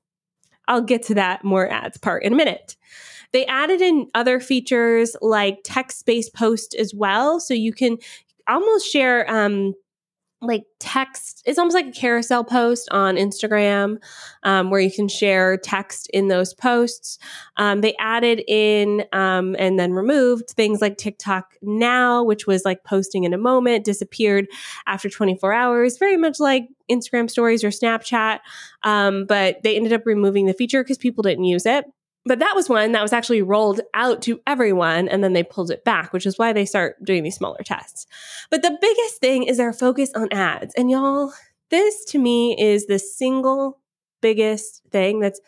I'll 0.67 0.81
get 0.81 1.03
to 1.03 1.13
that 1.15 1.43
more 1.43 1.69
ads 1.69 1.97
part 1.99 2.23
in 2.23 2.33
a 2.33 2.35
minute. 2.35 2.75
They 3.31 3.45
added 3.45 3.79
in 3.79 4.07
other 4.15 4.39
features 4.39 5.15
like 5.21 5.59
text 5.63 6.05
based 6.07 6.33
post 6.33 6.73
as 6.73 6.95
well. 6.95 7.39
So 7.39 7.53
you 7.53 7.71
can 7.71 7.97
almost 8.47 8.91
share 8.91 9.29
um, 9.29 9.75
like 10.41 10.63
text 10.79 11.43
it's 11.45 11.59
almost 11.59 11.73
like 11.73 11.87
a 11.87 11.91
carousel 11.91 12.43
post 12.43 12.87
on 12.91 13.15
instagram 13.15 13.97
um, 14.43 14.69
where 14.69 14.79
you 14.79 14.91
can 14.91 15.09
share 15.09 15.57
text 15.57 16.09
in 16.13 16.29
those 16.29 16.53
posts. 16.53 17.19
Um, 17.57 17.81
they 17.81 17.93
added 17.99 18.43
in 18.47 19.03
um, 19.11 19.55
and 19.59 19.77
then 19.77 19.93
removed 19.93 20.49
things 20.51 20.81
like 20.81 20.97
tiktok 20.97 21.55
now 21.61 22.23
which 22.23 22.47
was 22.47 22.63
like 22.63 22.83
posting 22.83 23.25
in 23.25 23.33
a 23.33 23.37
moment 23.37 23.83
disappeared 23.83 24.47
after 24.87 25.09
24 25.09 25.51
hours 25.51 25.97
very 25.97 26.17
much 26.17 26.39
like 26.39 26.69
instagram 26.89 27.29
stories 27.29 27.63
or 27.63 27.69
snapchat. 27.69 28.39
Um, 28.83 29.25
but 29.25 29.61
they 29.63 29.75
ended 29.75 29.93
up 29.93 30.05
removing 30.05 30.45
the 30.45 30.53
feature 30.53 30.83
because 30.83 30.97
people 30.97 31.21
didn't 31.21 31.43
use 31.43 31.65
it 31.65 31.85
but 32.29 32.37
that 32.39 32.55
was 32.55 32.69
one 32.69 32.91
that 32.91 33.01
was 33.01 33.11
actually 33.11 33.41
rolled 33.41 33.81
out 33.95 34.21
to 34.21 34.39
everyone 34.45 35.09
and 35.09 35.23
then 35.23 35.33
they 35.33 35.41
pulled 35.41 35.71
it 35.71 35.83
back, 35.83 36.13
which 36.13 36.27
is 36.27 36.37
why 36.37 36.53
they 36.53 36.63
start 36.63 37.03
doing 37.03 37.23
these 37.23 37.35
smaller 37.35 37.63
tests. 37.65 38.05
But 38.51 38.61
the 38.61 38.77
biggest 38.79 39.19
thing 39.19 39.43
is 39.43 39.57
their 39.57 39.73
focus 39.73 40.11
on 40.13 40.31
ads. 40.31 40.75
And 40.75 40.91
y'all, 40.91 41.33
this 41.71 42.05
to 42.05 42.19
me 42.19 42.55
is 42.59 42.85
the 42.85 42.99
single 42.99 43.79
biggest 44.21 44.83
thing 44.91 45.19
that's 45.19 45.41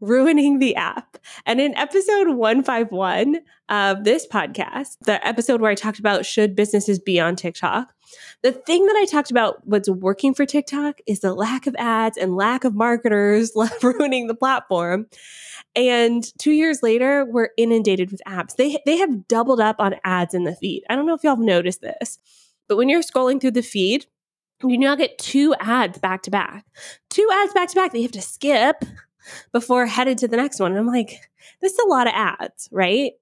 ruining 0.00 0.58
the 0.58 0.76
app. 0.76 1.18
And 1.44 1.60
in 1.60 1.76
episode 1.76 2.28
151 2.28 3.40
of 3.68 4.04
this 4.04 4.26
podcast, 4.26 4.96
the 5.04 5.24
episode 5.26 5.60
where 5.60 5.70
I 5.70 5.74
talked 5.74 5.98
about 5.98 6.24
should 6.24 6.54
businesses 6.54 6.98
be 6.98 7.18
on 7.20 7.36
TikTok, 7.36 7.92
the 8.42 8.52
thing 8.52 8.86
that 8.86 8.96
I 8.96 9.06
talked 9.06 9.30
about 9.30 9.66
what's 9.66 9.88
working 9.88 10.34
for 10.34 10.46
TikTok 10.46 11.00
is 11.06 11.20
the 11.20 11.34
lack 11.34 11.66
of 11.66 11.74
ads 11.78 12.16
and 12.16 12.36
lack 12.36 12.64
of 12.64 12.74
marketers 12.74 13.52
ruining 13.82 14.26
the 14.26 14.34
platform. 14.34 15.06
And 15.74 16.24
two 16.38 16.52
years 16.52 16.82
later, 16.82 17.24
we're 17.24 17.50
inundated 17.56 18.10
with 18.10 18.22
apps. 18.26 18.56
They, 18.56 18.78
they 18.86 18.96
have 18.98 19.28
doubled 19.28 19.60
up 19.60 19.76
on 19.78 19.96
ads 20.04 20.34
in 20.34 20.44
the 20.44 20.54
feed. 20.54 20.84
I 20.88 20.96
don't 20.96 21.06
know 21.06 21.14
if 21.14 21.24
y'all 21.24 21.36
have 21.36 21.44
noticed 21.44 21.80
this, 21.80 22.18
but 22.68 22.76
when 22.76 22.88
you're 22.88 23.02
scrolling 23.02 23.40
through 23.40 23.52
the 23.52 23.62
feed, 23.62 24.06
you 24.62 24.78
now 24.78 24.96
get 24.96 25.18
two 25.18 25.54
ads 25.60 25.98
back 25.98 26.22
to 26.22 26.30
back. 26.30 26.64
Two 27.10 27.28
ads 27.32 27.52
back 27.52 27.68
to 27.68 27.74
back 27.76 27.92
that 27.92 27.98
you 27.98 28.04
have 28.04 28.12
to 28.12 28.22
skip 28.22 28.84
before 29.52 29.86
headed 29.86 30.18
to 30.18 30.28
the 30.28 30.36
next 30.36 30.60
one. 30.60 30.72
And 30.72 30.80
I'm 30.80 30.86
like, 30.86 31.30
this 31.60 31.72
is 31.72 31.78
a 31.78 31.88
lot 31.88 32.06
of 32.06 32.12
ads, 32.14 32.68
right? 32.72 33.12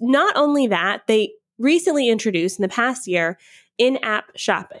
Not 0.00 0.36
only 0.36 0.66
that, 0.68 1.06
they 1.06 1.32
recently 1.58 2.08
introduced 2.08 2.58
in 2.58 2.62
the 2.62 2.68
past 2.68 3.06
year 3.06 3.38
in 3.78 3.98
app 3.98 4.30
shopping, 4.36 4.80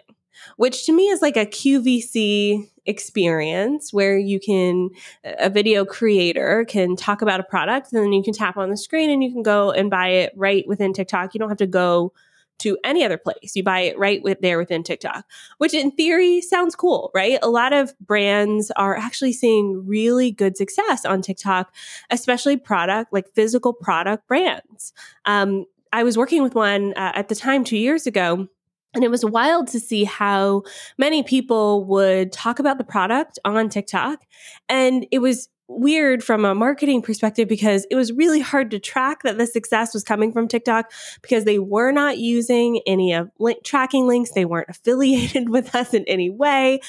which 0.56 0.86
to 0.86 0.92
me 0.92 1.08
is 1.08 1.22
like 1.22 1.36
a 1.36 1.46
QVC 1.46 2.68
experience 2.86 3.92
where 3.92 4.16
you 4.16 4.38
can 4.38 4.90
a 5.24 5.50
video 5.50 5.84
creator 5.84 6.64
can 6.68 6.94
talk 6.94 7.20
about 7.20 7.40
a 7.40 7.44
product 7.44 7.92
and 7.92 8.02
then 8.02 8.12
you 8.12 8.22
can 8.22 8.32
tap 8.32 8.56
on 8.56 8.70
the 8.70 8.76
screen 8.76 9.10
and 9.10 9.24
you 9.24 9.32
can 9.32 9.42
go 9.42 9.72
and 9.72 9.90
buy 9.90 10.08
it 10.08 10.32
right 10.36 10.66
within 10.68 10.92
TikTok. 10.92 11.34
You 11.34 11.40
don't 11.40 11.48
have 11.48 11.58
to 11.58 11.66
go 11.66 12.12
to 12.58 12.78
any 12.84 13.04
other 13.04 13.18
place. 13.18 13.52
You 13.54 13.62
buy 13.62 13.80
it 13.80 13.98
right 13.98 14.22
with 14.22 14.40
there 14.40 14.58
within 14.58 14.82
TikTok, 14.82 15.24
which 15.58 15.74
in 15.74 15.90
theory 15.90 16.40
sounds 16.40 16.74
cool, 16.74 17.10
right? 17.14 17.38
A 17.42 17.50
lot 17.50 17.72
of 17.72 17.98
brands 18.00 18.70
are 18.76 18.96
actually 18.96 19.32
seeing 19.32 19.86
really 19.86 20.30
good 20.30 20.56
success 20.56 21.04
on 21.04 21.22
TikTok, 21.22 21.74
especially 22.10 22.56
product 22.56 23.12
like 23.12 23.32
physical 23.34 23.72
product 23.72 24.26
brands. 24.26 24.92
Um, 25.24 25.66
I 25.92 26.02
was 26.02 26.16
working 26.16 26.42
with 26.42 26.54
one 26.54 26.92
uh, 26.94 27.12
at 27.14 27.28
the 27.28 27.34
time 27.34 27.64
two 27.64 27.78
years 27.78 28.06
ago 28.06 28.48
and 28.96 29.04
it 29.04 29.10
was 29.10 29.24
wild 29.24 29.68
to 29.68 29.78
see 29.78 30.04
how 30.04 30.62
many 30.96 31.22
people 31.22 31.84
would 31.84 32.32
talk 32.32 32.58
about 32.58 32.78
the 32.78 32.84
product 32.84 33.38
on 33.44 33.68
TikTok. 33.68 34.22
And 34.70 35.06
it 35.10 35.18
was 35.18 35.50
weird 35.68 36.22
from 36.22 36.44
a 36.44 36.54
marketing 36.54 37.02
perspective 37.02 37.48
because 37.48 37.86
it 37.90 37.96
was 37.96 38.12
really 38.12 38.40
hard 38.40 38.70
to 38.70 38.78
track 38.78 39.22
that 39.22 39.36
the 39.36 39.46
success 39.46 39.92
was 39.92 40.04
coming 40.04 40.32
from 40.32 40.46
TikTok 40.46 40.92
because 41.22 41.44
they 41.44 41.58
were 41.58 41.90
not 41.90 42.18
using 42.18 42.80
any 42.86 43.12
of 43.12 43.30
link 43.38 43.64
tracking 43.64 44.06
links. 44.06 44.30
They 44.30 44.44
weren't 44.44 44.68
affiliated 44.70 45.48
with 45.48 45.74
us 45.74 45.92
in 45.92 46.04
any 46.04 46.30
way, 46.30 46.80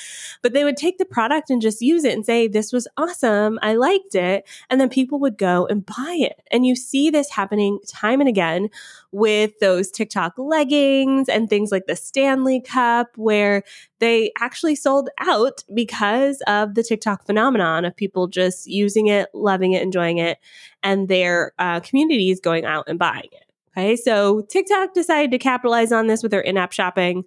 but 0.42 0.54
they 0.54 0.64
would 0.64 0.78
take 0.78 0.98
the 0.98 1.06
product 1.06 1.50
and 1.50 1.62
just 1.62 1.82
use 1.82 2.04
it 2.04 2.14
and 2.14 2.26
say, 2.26 2.48
this 2.48 2.72
was 2.72 2.88
awesome. 2.98 3.60
I 3.62 3.74
liked 3.74 4.16
it. 4.16 4.48
And 4.70 4.80
then 4.80 4.90
people 4.90 5.20
would 5.20 5.38
go 5.38 5.66
and 5.66 5.86
buy 5.86 6.18
it. 6.20 6.42
And 6.52 6.66
you 6.66 6.76
see 6.76 7.10
this 7.10 7.32
happening 7.32 7.80
time 7.88 8.20
and 8.20 8.30
again 8.30 8.70
with 9.12 9.52
those 9.60 9.90
TikTok 9.90 10.34
leggings 10.38 11.30
and 11.30 11.50
things 11.50 11.72
like 11.72 11.86
the 11.88 11.96
Stanley 11.96 12.62
Cup, 12.62 13.08
where 13.16 13.64
they 14.00 14.32
actually 14.40 14.76
sold 14.76 15.10
out 15.20 15.64
because 15.74 16.42
of 16.48 16.76
the 16.76 16.84
TikTok 16.84 17.26
phenomenon 17.26 17.86
of 17.86 17.96
people 17.96 18.28
just 18.28 18.68
using 18.68 19.08
it, 19.08 19.30
loving 19.34 19.74
it, 19.74 19.82
enjoying 19.82 20.18
it, 20.18 20.38
and 20.84 21.08
their 21.08 21.54
uh, 21.60 21.80
communities 21.80 22.40
going 22.40 22.66
out 22.66 22.86
and 22.88 23.00
buying 23.00 23.30
it. 23.32 23.44
Okay, 23.78 23.96
so 23.96 24.42
TikTok 24.42 24.94
decided 24.94 25.32
to 25.32 25.38
capitalize 25.38 25.92
on 25.92 26.08
this 26.08 26.24
with 26.24 26.32
their 26.32 26.42
in 26.42 26.58
app 26.58 26.72
shopping. 26.72 27.24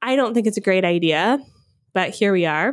I 0.00 0.14
don't 0.14 0.32
think 0.32 0.46
it's 0.46 0.56
a 0.56 0.62
great 0.62 0.84
idea, 0.84 1.40
but 1.92 2.10
here 2.10 2.32
we 2.32 2.46
are. 2.46 2.72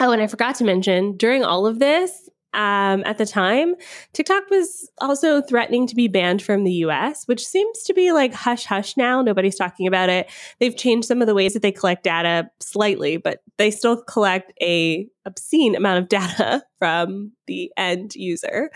Oh, 0.00 0.12
and 0.12 0.22
I 0.22 0.28
forgot 0.28 0.54
to 0.56 0.64
mention 0.64 1.16
during 1.16 1.42
all 1.42 1.66
of 1.66 1.80
this, 1.80 2.28
um, 2.54 3.02
at 3.04 3.18
the 3.18 3.26
time, 3.26 3.74
TikTok 4.14 4.48
was 4.48 4.90
also 5.00 5.42
threatening 5.42 5.86
to 5.86 5.94
be 5.94 6.08
banned 6.08 6.42
from 6.42 6.64
the 6.64 6.72
US, 6.84 7.26
which 7.26 7.46
seems 7.46 7.82
to 7.82 7.92
be 7.92 8.10
like 8.12 8.32
hush 8.32 8.64
hush 8.64 8.96
now. 8.96 9.20
Nobody's 9.20 9.56
talking 9.56 9.86
about 9.86 10.08
it. 10.08 10.30
They've 10.58 10.76
changed 10.76 11.06
some 11.06 11.20
of 11.20 11.26
the 11.26 11.34
ways 11.34 11.52
that 11.52 11.62
they 11.62 11.72
collect 11.72 12.04
data 12.04 12.50
slightly, 12.60 13.18
but 13.18 13.42
they 13.58 13.70
still 13.70 14.02
collect 14.02 14.52
a 14.62 15.08
obscene 15.26 15.74
amount 15.74 15.98
of 15.98 16.08
data 16.08 16.64
from 16.78 17.32
the 17.46 17.70
end 17.76 18.14
user. 18.14 18.70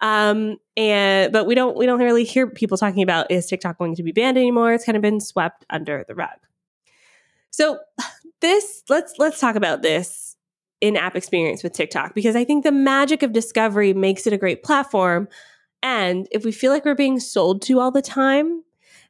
Um, 0.00 0.58
and 0.76 1.32
but 1.32 1.46
we 1.46 1.54
don't 1.54 1.76
we 1.76 1.86
don't 1.86 2.00
really 2.00 2.24
hear 2.24 2.46
people 2.46 2.76
talking 2.76 3.02
about 3.02 3.30
is 3.30 3.46
TikTok 3.46 3.78
going 3.78 3.96
to 3.96 4.02
be 4.02 4.12
banned 4.12 4.36
anymore? 4.36 4.74
It's 4.74 4.84
kind 4.84 4.96
of 4.96 5.02
been 5.02 5.20
swept 5.20 5.64
under 5.70 6.04
the 6.06 6.14
rug. 6.14 6.38
So 7.50 7.78
this 8.40 8.82
let's 8.88 9.14
let's 9.18 9.40
talk 9.40 9.56
about 9.56 9.82
this 9.82 10.27
in 10.80 10.96
app 10.96 11.16
experience 11.16 11.62
with 11.62 11.72
TikTok 11.72 12.14
because 12.14 12.36
I 12.36 12.44
think 12.44 12.64
the 12.64 12.72
magic 12.72 13.22
of 13.22 13.32
discovery 13.32 13.92
makes 13.92 14.26
it 14.26 14.32
a 14.32 14.38
great 14.38 14.62
platform. 14.62 15.28
And 15.82 16.28
if 16.30 16.44
we 16.44 16.52
feel 16.52 16.72
like 16.72 16.84
we're 16.84 16.94
being 16.94 17.20
sold 17.20 17.62
to 17.62 17.80
all 17.80 17.90
the 17.90 18.02
time, 18.02 18.62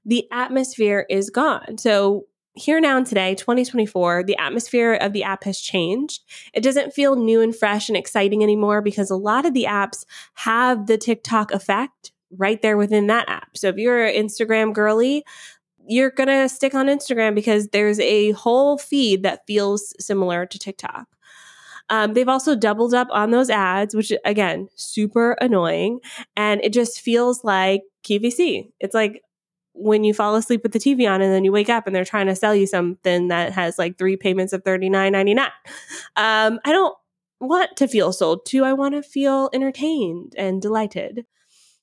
the 0.05 0.27
atmosphere 0.33 1.07
is 1.09 1.31
gone. 1.31 1.79
So, 1.79 2.27
here 2.55 2.81
now 2.81 2.97
and 2.97 3.07
today, 3.07 3.37
2024, 3.37 4.25
the 4.25 4.37
atmosphere 4.37 4.95
of 4.95 5.13
the 5.13 5.23
app 5.23 5.45
has 5.45 5.61
changed. 5.61 6.25
It 6.53 6.65
doesn't 6.65 6.93
feel 6.93 7.15
new 7.15 7.41
and 7.41 7.55
fresh 7.55 7.89
and 7.89 7.97
exciting 7.97 8.43
anymore 8.43 8.83
because 8.83 9.11
a 9.11 9.17
lot 9.17 9.47
of 9.47 9.55
the 9.55 9.67
apps 9.69 10.05
have 10.35 10.89
the 10.89 10.99
TikTok 10.99 11.53
effect 11.53 12.11
right 12.37 12.61
there 12.61 12.77
within 12.77 13.07
that 13.07 13.29
app. 13.29 13.57
So, 13.57 13.69
if 13.69 13.77
you're 13.77 14.07
an 14.07 14.15
Instagram 14.15 14.73
girly, 14.73 15.25
you're 15.87 16.11
going 16.11 16.29
to 16.29 16.49
stick 16.49 16.75
on 16.75 16.87
Instagram 16.87 17.35
because 17.35 17.69
there's 17.69 18.01
a 18.01 18.33
whole 18.33 18.77
feed 18.77 19.23
that 19.23 19.47
feels 19.47 19.95
similar 20.05 20.45
to 20.45 20.59
TikTok. 20.59 21.07
Um, 21.91 22.15
they've 22.15 22.29
also 22.29 22.55
doubled 22.55 22.95
up 22.95 23.09
on 23.11 23.31
those 23.31 23.51
ads, 23.51 23.95
which 23.95 24.13
again, 24.25 24.69
super 24.77 25.33
annoying. 25.41 26.01
And 26.37 26.61
it 26.63 26.73
just 26.73 27.01
feels 27.01 27.45
like 27.45 27.83
QVC. 28.05 28.71
It's 28.81 28.95
like, 28.95 29.23
when 29.79 30.05
you 30.05 30.13
fall 30.13 30.35
asleep 30.35 30.63
with 30.63 30.73
the 30.73 30.79
TV 30.79 31.09
on 31.09 31.23
and 31.23 31.33
then 31.33 31.45
you 31.45 31.53
wake 31.53 31.69
up 31.69 31.87
and 31.87 31.95
they're 31.95 32.05
trying 32.05 32.27
to 32.27 32.35
sell 32.35 32.55
you 32.55 32.67
something 32.67 33.29
that 33.29 33.53
has 33.53 33.79
like 33.79 33.97
three 33.97 34.17
payments 34.17 34.53
of 34.53 34.65
$39.99. 34.65 35.39
Um, 36.17 36.59
I 36.65 36.73
don't 36.73 36.97
want 37.41 37.77
to 37.77 37.87
feel 37.87 38.13
sold 38.13 38.45
to. 38.47 38.65
I 38.65 38.73
want 38.73 38.95
to 38.95 39.03
feel 39.03 39.51
entertained 39.53 40.35
and 40.37 40.61
delighted. 40.61 41.25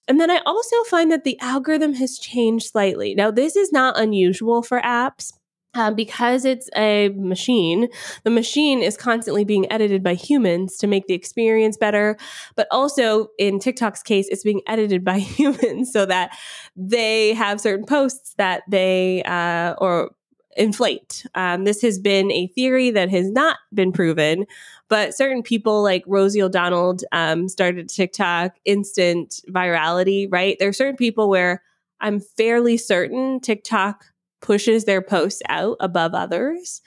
And 0.08 0.20
then 0.20 0.30
I 0.30 0.42
also 0.46 0.84
find 0.84 1.12
that 1.12 1.24
the 1.24 1.40
algorithm 1.40 1.94
has 1.94 2.20
changed 2.20 2.68
slightly. 2.68 3.16
Now, 3.16 3.32
this 3.32 3.56
is 3.56 3.72
not 3.72 3.98
unusual 3.98 4.62
for 4.62 4.82
apps. 4.82 5.32
Uh, 5.76 5.92
because 5.92 6.46
it's 6.46 6.70
a 6.76 7.10
machine, 7.10 7.90
the 8.24 8.30
machine 8.30 8.82
is 8.82 8.96
constantly 8.96 9.44
being 9.44 9.70
edited 9.72 10.02
by 10.02 10.14
humans 10.14 10.78
to 10.78 10.88
make 10.88 11.06
the 11.08 11.14
experience 11.14 11.76
better. 11.76 12.18
But 12.56 12.68
also, 12.72 13.28
in 13.38 13.60
TikTok's 13.60 14.02
case, 14.02 14.28
it's 14.30 14.44
being 14.44 14.62
edited 14.68 15.04
by 15.04 15.20
humans 15.20 15.92
so 15.92 16.06
that 16.06 16.38
they 16.78 17.34
have 17.34 17.60
certain 17.60 17.86
posts 17.86 18.34
that 18.38 18.64
they 18.70 19.22
uh, 19.24 19.76
or 19.78 20.12
inflate. 20.56 21.26
Um, 21.36 21.66
this 21.66 21.82
has 21.82 22.00
been 22.00 22.32
a 22.32 22.48
theory 22.48 22.90
that 22.92 23.10
has 23.10 23.30
not 23.30 23.58
been 23.74 23.92
proven, 23.92 24.46
but 24.88 25.14
certain 25.14 25.44
people 25.44 25.84
like 25.84 26.04
Rosie 26.08 26.42
O'Donnell 26.42 26.98
um, 27.12 27.50
started 27.50 27.90
TikTok 27.90 28.56
instant 28.64 29.42
virality, 29.50 30.28
right? 30.32 30.56
There 30.58 30.70
are 30.70 30.74
certain 30.74 30.96
people 30.96 31.30
where 31.30 31.62
I'm 32.00 32.20
fairly 32.20 32.78
certain 32.78 33.40
TikTok 33.40 34.06
pushes 34.46 34.86
their 34.86 35.02
posts 35.02 35.42
out 35.50 35.76
above 35.80 36.14
others. 36.14 36.82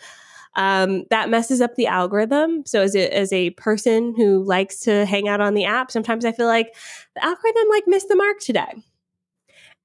Um, 0.55 1.05
that 1.11 1.29
messes 1.29 1.61
up 1.61 1.75
the 1.75 1.89
algorithm. 1.89 2.65
So 2.67 2.81
as 2.83 2.95
a, 2.95 3.13
as 3.15 3.33
a 3.33 3.51
person 3.51 4.15
who 4.17 4.45
likes 4.45 4.81
to 4.81 5.05
hang 5.05 5.29
out 5.29 5.41
on 5.41 5.55
the 5.55 5.65
app, 5.65 5.91
sometimes 5.91 6.25
I 6.25 6.33
feel 6.33 6.47
like 6.47 6.75
the 7.15 7.25
algorithm 7.25 7.69
like 7.71 7.85
missed 7.87 8.09
the 8.09 8.17
mark 8.17 8.39
today. 8.41 8.73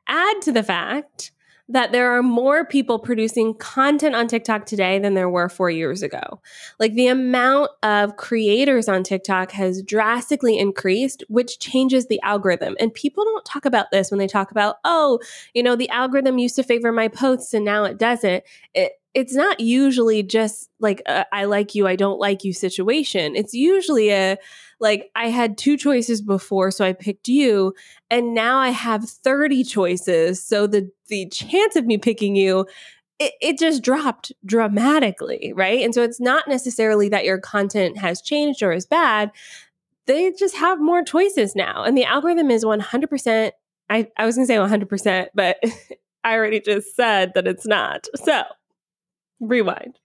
Add 0.07 0.41
to 0.43 0.51
the 0.51 0.63
fact 0.63 1.31
that 1.69 1.91
there 1.91 2.11
are 2.11 2.21
more 2.21 2.65
people 2.65 2.99
producing 2.99 3.53
content 3.53 4.15
on 4.15 4.27
TikTok 4.27 4.65
today 4.65 4.99
than 4.99 5.13
there 5.13 5.29
were 5.29 5.47
four 5.47 5.69
years 5.69 6.03
ago. 6.03 6.41
Like 6.79 6.93
the 6.93 7.07
amount 7.07 7.71
of 7.81 8.17
creators 8.17 8.89
on 8.89 9.03
TikTok 9.03 9.51
has 9.51 9.81
drastically 9.81 10.57
increased, 10.57 11.23
which 11.29 11.59
changes 11.59 12.07
the 12.07 12.21
algorithm. 12.21 12.75
And 12.79 12.93
people 12.93 13.23
don't 13.23 13.45
talk 13.45 13.65
about 13.65 13.91
this 13.91 14.11
when 14.11 14.17
they 14.17 14.27
talk 14.27 14.51
about, 14.51 14.75
oh, 14.83 15.19
you 15.53 15.63
know, 15.63 15.75
the 15.75 15.89
algorithm 15.89 16.37
used 16.37 16.55
to 16.57 16.63
favor 16.63 16.91
my 16.91 17.07
posts 17.07 17.53
and 17.53 17.63
now 17.63 17.85
it 17.85 17.97
doesn't. 17.97 18.43
It, 18.73 18.93
it's 19.13 19.33
not 19.33 19.59
usually 19.59 20.23
just 20.23 20.69
like 20.79 21.01
a, 21.05 21.25
I 21.33 21.45
like 21.45 21.75
you, 21.75 21.87
I 21.87 21.95
don't 21.95 22.19
like 22.19 22.43
you 22.43 22.53
situation. 22.53 23.35
It's 23.35 23.53
usually 23.53 24.09
a 24.11 24.37
like 24.79 25.11
I 25.15 25.29
had 25.29 25.57
two 25.57 25.77
choices 25.77 26.21
before, 26.21 26.71
so 26.71 26.83
I 26.83 26.93
picked 26.93 27.27
you, 27.27 27.73
and 28.09 28.33
now 28.33 28.57
I 28.57 28.69
have 28.69 29.07
30 29.07 29.63
choices. 29.63 30.41
So 30.41 30.67
the 30.67 30.89
the 31.07 31.29
chance 31.29 31.75
of 31.75 31.85
me 31.85 31.97
picking 31.97 32.35
you 32.35 32.65
it, 33.19 33.33
it 33.41 33.59
just 33.59 33.83
dropped 33.83 34.31
dramatically, 34.45 35.53
right? 35.55 35.81
And 35.81 35.93
so 35.93 36.01
it's 36.01 36.19
not 36.19 36.47
necessarily 36.47 37.09
that 37.09 37.25
your 37.25 37.39
content 37.39 37.97
has 37.97 38.21
changed 38.21 38.61
or 38.61 38.71
is 38.71 38.85
bad. 38.85 39.31
They 40.07 40.31
just 40.31 40.55
have 40.55 40.81
more 40.81 41.03
choices 41.03 41.55
now. 41.55 41.83
And 41.83 41.97
the 41.97 42.03
algorithm 42.03 42.51
is 42.51 42.65
100%. 42.65 43.51
I, 43.89 44.07
I 44.17 44.25
was 44.25 44.35
going 44.35 44.47
to 44.47 44.53
say 44.53 44.57
100%, 44.57 45.27
but 45.33 45.57
I 46.23 46.33
already 46.33 46.59
just 46.59 46.95
said 46.95 47.33
that 47.35 47.47
it's 47.47 47.65
not. 47.65 48.07
So 48.15 48.43
rewind. 49.47 49.99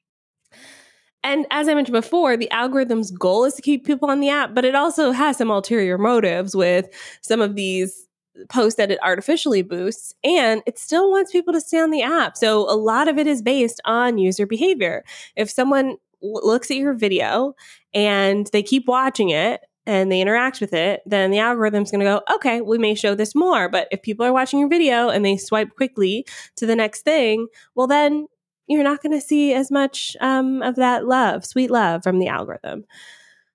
And 1.24 1.46
as 1.50 1.68
I 1.68 1.74
mentioned 1.74 1.94
before, 1.94 2.36
the 2.36 2.50
algorithm's 2.50 3.10
goal 3.10 3.44
is 3.44 3.54
to 3.54 3.62
keep 3.62 3.84
people 3.84 4.10
on 4.10 4.20
the 4.20 4.28
app, 4.28 4.54
but 4.54 4.64
it 4.64 4.74
also 4.74 5.10
has 5.10 5.36
some 5.36 5.50
ulterior 5.50 5.98
motives 5.98 6.54
with 6.54 6.88
some 7.22 7.40
of 7.40 7.54
these 7.54 8.06
posts 8.48 8.76
that 8.76 8.92
it 8.92 9.00
artificially 9.02 9.62
boosts, 9.62 10.14
and 10.22 10.62
it 10.64 10.78
still 10.78 11.10
wants 11.10 11.32
people 11.32 11.52
to 11.52 11.60
stay 11.60 11.80
on 11.80 11.90
the 11.90 12.02
app. 12.02 12.36
So 12.36 12.70
a 12.70 12.76
lot 12.76 13.08
of 13.08 13.18
it 13.18 13.26
is 13.26 13.42
based 13.42 13.80
on 13.84 14.16
user 14.18 14.46
behavior. 14.46 15.04
If 15.34 15.50
someone 15.50 15.96
looks 16.22 16.70
at 16.70 16.76
your 16.76 16.94
video 16.94 17.54
and 17.92 18.48
they 18.52 18.62
keep 18.62 18.86
watching 18.86 19.30
it, 19.30 19.60
and 19.86 20.12
they 20.12 20.20
interact 20.20 20.60
with 20.60 20.74
it, 20.74 21.00
then 21.06 21.30
the 21.30 21.38
algorithm's 21.38 21.90
going 21.90 22.00
to 22.00 22.04
go, 22.04 22.20
okay, 22.34 22.60
we 22.60 22.76
may 22.76 22.94
show 22.94 23.14
this 23.14 23.34
more. 23.34 23.70
But 23.70 23.88
if 23.90 24.02
people 24.02 24.26
are 24.26 24.34
watching 24.34 24.60
your 24.60 24.68
video 24.68 25.08
and 25.08 25.24
they 25.24 25.38
swipe 25.38 25.74
quickly 25.76 26.26
to 26.56 26.66
the 26.66 26.76
next 26.76 27.06
thing, 27.06 27.46
well, 27.74 27.86
then 27.86 28.26
you're 28.68 28.84
not 28.84 29.02
going 29.02 29.18
to 29.18 29.20
see 29.20 29.54
as 29.54 29.70
much 29.70 30.16
um, 30.20 30.62
of 30.62 30.76
that 30.76 31.06
love, 31.06 31.44
sweet 31.44 31.70
love 31.70 32.02
from 32.02 32.18
the 32.18 32.28
algorithm. 32.28 32.84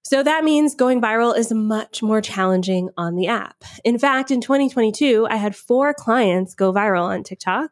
So 0.04 0.22
that 0.22 0.44
means 0.44 0.76
going 0.76 1.02
viral 1.02 1.38
is 1.38 1.54
much 1.54 2.04
more 2.04 2.20
challenging 2.20 2.90
on 2.98 3.16
the 3.16 3.28
app. 3.28 3.64
In 3.86 3.98
fact, 3.98 4.32
in 4.32 4.42
2022, 4.42 5.28
I 5.30 5.38
had 5.38 5.56
four 5.56 5.94
clients 5.94 6.56
go 6.56 6.74
viral 6.74 7.04
on 7.04 7.24
TikTok. 7.24 7.72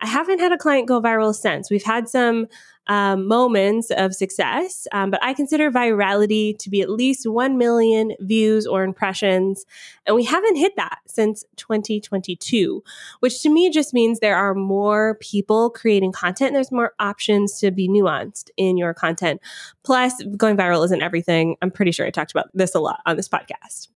I 0.00 0.06
haven't 0.06 0.40
had 0.40 0.52
a 0.52 0.58
client 0.58 0.86
go 0.88 1.00
viral 1.00 1.34
since. 1.34 1.70
We've 1.70 1.82
had 1.82 2.08
some 2.08 2.48
um, 2.86 3.26
moments 3.26 3.90
of 3.90 4.14
success, 4.14 4.86
um, 4.92 5.10
but 5.10 5.22
I 5.22 5.34
consider 5.34 5.70
virality 5.70 6.56
to 6.58 6.70
be 6.70 6.80
at 6.80 6.90
least 6.90 7.28
1 7.28 7.58
million 7.58 8.12
views 8.20 8.66
or 8.66 8.82
impressions. 8.82 9.64
And 10.06 10.16
we 10.16 10.24
haven't 10.24 10.56
hit 10.56 10.74
that 10.76 10.98
since 11.06 11.44
2022, 11.56 12.82
which 13.20 13.42
to 13.42 13.48
me 13.48 13.70
just 13.70 13.94
means 13.94 14.18
there 14.18 14.36
are 14.36 14.54
more 14.54 15.16
people 15.20 15.70
creating 15.70 16.12
content 16.12 16.52
there's 16.52 16.72
more 16.72 16.92
options 16.98 17.58
to 17.60 17.70
be 17.70 17.88
nuanced 17.88 18.50
in 18.56 18.76
your 18.76 18.94
content. 18.94 19.40
Plus, 19.84 20.22
going 20.36 20.56
viral 20.56 20.84
isn't 20.84 21.02
everything. 21.02 21.56
I'm 21.62 21.70
pretty 21.70 21.92
sure 21.92 22.06
I 22.06 22.10
talked 22.10 22.32
about 22.32 22.50
this 22.54 22.74
a 22.74 22.80
lot 22.80 23.00
on 23.06 23.16
this 23.16 23.28
podcast. 23.28 23.88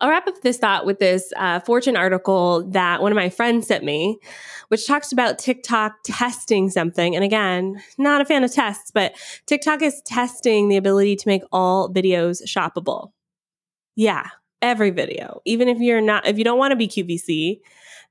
I'll 0.00 0.08
wrap 0.08 0.26
up 0.26 0.40
this 0.40 0.56
thought 0.56 0.86
with 0.86 0.98
this 0.98 1.32
uh, 1.36 1.60
Fortune 1.60 1.96
article 1.96 2.64
that 2.70 3.02
one 3.02 3.12
of 3.12 3.16
my 3.16 3.28
friends 3.28 3.66
sent 3.66 3.84
me, 3.84 4.18
which 4.68 4.86
talks 4.86 5.12
about 5.12 5.38
TikTok 5.38 5.96
testing 6.04 6.70
something. 6.70 7.14
And 7.14 7.24
again, 7.24 7.82
not 7.98 8.20
a 8.20 8.24
fan 8.24 8.42
of 8.42 8.52
tests, 8.52 8.90
but 8.90 9.14
TikTok 9.46 9.82
is 9.82 10.00
testing 10.06 10.68
the 10.68 10.76
ability 10.76 11.16
to 11.16 11.28
make 11.28 11.42
all 11.52 11.92
videos 11.92 12.42
shoppable. 12.46 13.12
Yeah, 13.94 14.28
every 14.62 14.90
video. 14.90 15.42
Even 15.44 15.68
if 15.68 15.78
you're 15.78 16.00
not, 16.00 16.26
if 16.26 16.38
you 16.38 16.44
don't 16.44 16.58
want 16.58 16.72
to 16.72 16.76
be 16.76 16.88
QVC, 16.88 17.60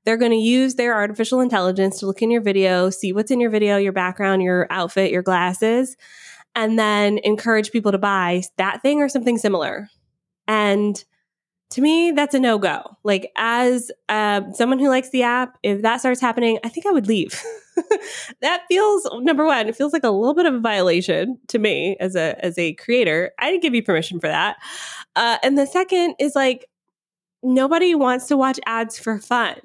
they're 0.04 0.16
going 0.16 0.30
to 0.30 0.36
use 0.36 0.76
their 0.76 0.94
artificial 0.94 1.40
intelligence 1.40 1.98
to 1.98 2.06
look 2.06 2.22
in 2.22 2.30
your 2.30 2.40
video, 2.40 2.90
see 2.90 3.12
what's 3.12 3.30
in 3.30 3.40
your 3.40 3.50
video, 3.50 3.76
your 3.76 3.92
background, 3.92 4.42
your 4.42 4.66
outfit, 4.70 5.10
your 5.10 5.22
glasses, 5.22 5.96
and 6.54 6.78
then 6.78 7.18
encourage 7.18 7.70
people 7.70 7.92
to 7.92 7.98
buy 7.98 8.42
that 8.56 8.80
thing 8.80 9.02
or 9.02 9.08
something 9.08 9.38
similar. 9.38 9.88
And 10.48 11.02
to 11.70 11.80
me, 11.80 12.10
that's 12.10 12.34
a 12.34 12.40
no 12.40 12.58
go. 12.58 12.82
Like, 13.04 13.30
as 13.36 13.90
uh, 14.08 14.42
someone 14.52 14.78
who 14.78 14.88
likes 14.88 15.10
the 15.10 15.22
app, 15.22 15.56
if 15.62 15.82
that 15.82 16.00
starts 16.00 16.20
happening, 16.20 16.58
I 16.64 16.68
think 16.68 16.86
I 16.86 16.90
would 16.90 17.06
leave. 17.06 17.40
that 18.40 18.62
feels 18.68 19.08
number 19.20 19.44
one. 19.44 19.68
It 19.68 19.76
feels 19.76 19.92
like 19.92 20.04
a 20.04 20.10
little 20.10 20.34
bit 20.34 20.46
of 20.46 20.54
a 20.54 20.60
violation 20.60 21.38
to 21.48 21.58
me 21.58 21.96
as 22.00 22.16
a 22.16 22.44
as 22.44 22.58
a 22.58 22.74
creator. 22.74 23.32
I 23.38 23.50
didn't 23.50 23.62
give 23.62 23.74
you 23.74 23.82
permission 23.82 24.20
for 24.20 24.28
that. 24.28 24.56
Uh, 25.16 25.38
and 25.42 25.56
the 25.56 25.66
second 25.66 26.16
is 26.18 26.34
like 26.34 26.66
nobody 27.42 27.94
wants 27.94 28.26
to 28.26 28.36
watch 28.36 28.58
ads 28.66 28.98
for 28.98 29.18
fun 29.18 29.56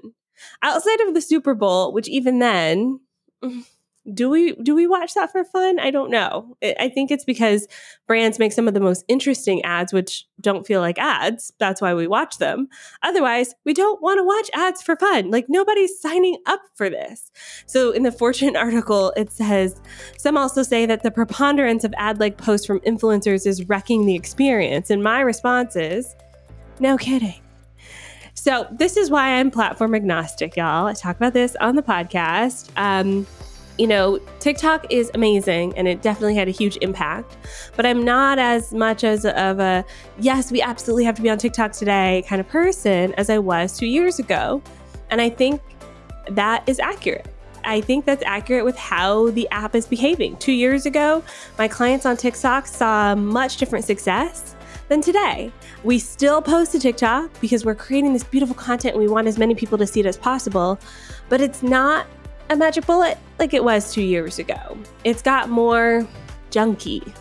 outside 0.62 1.00
of 1.02 1.14
the 1.14 1.22
Super 1.22 1.54
Bowl, 1.54 1.92
which 1.92 2.08
even 2.08 2.40
then 2.40 3.00
do 4.14 4.30
we 4.30 4.54
do 4.56 4.76
we 4.76 4.86
watch 4.86 5.14
that 5.16 5.32
for 5.32 5.44
fun? 5.44 5.80
I 5.80 5.90
don't 5.90 6.12
know. 6.12 6.56
I 6.62 6.90
think 6.90 7.10
it's 7.10 7.26
because 7.26 7.68
brands 8.06 8.38
make 8.38 8.52
some 8.52 8.68
of 8.68 8.76
the 8.76 8.80
most 8.80 9.04
interesting 9.08 9.64
ads 9.64 9.92
which 9.92 10.26
don't 10.40 10.66
feel 10.66 10.80
like 10.80 11.00
ads. 11.00 11.52
That's 11.60 11.82
why 11.82 11.94
we 11.96 12.06
watch 12.06 12.38
them. 12.38 12.68
Otherwise 13.02 13.56
we 13.64 13.74
don't 13.74 14.02
want 14.02 14.20
to 14.20 14.24
watch 14.24 14.50
ads 14.54 14.84
for 14.84 14.96
fun. 14.96 15.32
Like 15.32 15.46
nobody's 15.50 16.00
signing 16.00 16.38
up 16.46 16.62
for 16.76 16.90
this. 16.90 17.32
So 17.66 17.92
in 17.92 18.04
the 18.04 18.12
fortune 18.12 18.56
article 18.56 19.12
it 19.18 19.32
says 19.32 19.82
some 20.18 20.38
also 20.38 20.62
say 20.62 20.86
that 20.86 21.02
the 21.02 21.12
preponderance 21.12 21.84
of 21.84 21.94
ad 21.98 22.20
like 22.20 22.38
posts 22.38 22.68
from 22.68 22.82
influencers 22.82 23.48
is 23.48 23.68
wrecking 23.68 24.06
the 24.06 24.16
experience. 24.16 24.92
And 24.92 25.04
my 25.04 25.22
response 25.22 25.76
is 25.76 26.16
no 26.80 26.98
kidding. 26.98 27.42
So 28.36 28.68
this 28.72 28.98
is 28.98 29.10
why 29.10 29.40
i'm 29.40 29.50
platform 29.50 29.96
agnostic 29.96 30.56
y'all. 30.56 30.86
I 30.86 30.94
talk 30.94 31.16
about 31.16 31.34
this 31.34 31.56
on 31.56 31.76
the 31.76 31.82
podcast. 31.82 32.70
Um, 32.76 33.26
you 33.78 33.88
know, 33.88 34.20
TikTok 34.40 34.86
is 34.90 35.12
amazing 35.14 35.78
and 35.78 35.88
it 35.88 36.02
definitely 36.02 36.36
had 36.36 36.48
a 36.48 36.52
huge 36.52 36.78
impact, 36.82 37.36
but 37.76 37.86
I'm 37.86 38.06
not 38.06 38.40
as 38.40 38.74
much 38.74 39.04
as 39.04 39.26
of 39.26 39.60
a 39.60 39.84
yes, 40.20 40.52
we 40.52 40.62
absolutely 40.62 41.04
have 41.04 41.16
to 41.16 41.22
be 41.22 41.30
on 41.30 41.38
TikTok 41.38 41.74
today 41.74 42.24
kind 42.28 42.40
of 42.40 42.48
person 42.48 43.14
as 43.16 43.30
I 43.30 43.38
was 43.38 43.78
2 43.78 43.86
years 43.86 44.20
ago. 44.20 44.62
And 45.10 45.20
I 45.22 45.30
think 45.30 45.62
that 46.30 46.68
is 46.68 46.80
accurate. 46.80 47.28
I 47.64 47.82
think 47.82 48.06
that's 48.06 48.24
accurate 48.26 48.64
with 48.64 48.78
how 48.78 49.32
the 49.32 49.50
app 49.50 49.76
is 49.76 49.88
behaving. 49.88 50.38
2 50.38 50.52
years 50.52 50.86
ago, 50.86 51.24
my 51.58 51.68
clients 51.68 52.06
on 52.06 52.16
TikTok 52.16 52.68
saw 52.68 53.16
much 53.16 53.58
different 53.58 53.86
success 53.86 54.56
than 54.88 55.02
today. 55.02 55.52
We 55.84 55.98
still 55.98 56.42
post 56.42 56.72
to 56.74 56.80
TikTok 56.80 57.32
because 57.42 57.66
we're 57.66 57.76
creating 57.76 58.14
this 58.14 58.24
beautiful 58.24 58.56
content 58.56 58.94
and 58.94 59.04
we 59.04 59.10
want 59.10 59.28
as 59.28 59.38
many 59.38 59.56
people 59.56 59.80
to 59.80 59.88
see 59.88 60.00
it 60.00 60.06
as 60.06 60.16
possible, 60.16 60.80
but 61.28 61.42
it's 61.42 61.64
not 61.64 62.06
a 62.50 62.56
magic 62.56 62.86
bullet 62.86 63.18
like 63.40 63.54
it 63.54 63.64
was 63.64 63.94
two 63.94 64.02
years 64.02 64.40
ago. 64.40 64.78
It's 65.04 65.22
got 65.22 65.50
more 65.50 66.08
junky. 66.52 67.14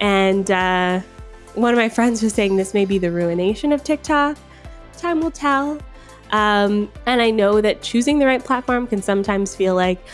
And 0.00 0.50
uh, 0.50 1.00
one 1.54 1.72
of 1.72 1.78
my 1.78 1.88
friends 1.88 2.22
was 2.22 2.32
saying 2.32 2.56
this 2.56 2.74
may 2.74 2.84
be 2.84 2.98
the 2.98 3.10
ruination 3.10 3.72
of 3.72 3.82
TikTok. 3.82 4.36
Time 4.96 5.20
will 5.20 5.30
tell. 5.30 5.78
Um, 6.32 6.90
and 7.06 7.22
I 7.22 7.30
know 7.30 7.60
that 7.60 7.82
choosing 7.82 8.18
the 8.18 8.26
right 8.26 8.42
platform 8.42 8.86
can 8.86 9.00
sometimes 9.00 9.54
feel 9.54 9.74
like 9.74 10.04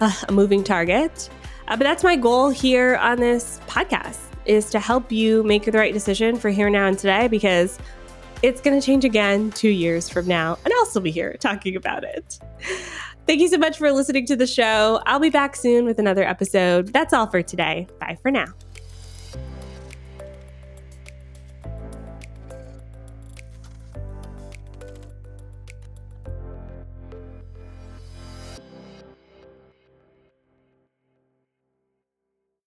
uh, 0.00 0.12
a 0.28 0.32
moving 0.32 0.62
target. 0.62 1.28
Uh, 1.68 1.76
but 1.76 1.84
that's 1.84 2.04
my 2.04 2.16
goal 2.16 2.50
here 2.50 2.96
on 2.96 3.18
this 3.18 3.60
podcast 3.66 4.20
is 4.44 4.70
to 4.70 4.78
help 4.78 5.10
you 5.10 5.42
make 5.42 5.64
the 5.64 5.72
right 5.72 5.92
decision 5.92 6.36
for 6.36 6.50
here, 6.50 6.70
now, 6.70 6.86
and 6.86 6.98
today 6.98 7.26
because 7.26 7.78
it's 8.42 8.60
going 8.60 8.78
to 8.78 8.84
change 8.84 9.04
again 9.04 9.50
two 9.50 9.70
years 9.70 10.08
from 10.08 10.26
now. 10.28 10.56
And 10.64 10.72
I'll 10.74 10.86
still 10.86 11.02
be 11.02 11.10
here 11.10 11.36
talking 11.40 11.74
about 11.74 12.04
it. 12.04 12.38
Thank 13.26 13.40
you 13.40 13.48
so 13.48 13.58
much 13.58 13.76
for 13.78 13.90
listening 13.90 14.24
to 14.26 14.36
the 14.36 14.46
show. 14.46 15.00
I'll 15.06 15.18
be 15.18 15.30
back 15.30 15.56
soon 15.56 15.84
with 15.84 15.98
another 15.98 16.22
episode. 16.22 16.92
That's 16.92 17.12
all 17.12 17.26
for 17.26 17.42
today. 17.42 17.88
Bye 17.98 18.16
for 18.22 18.30
now. 18.30 18.46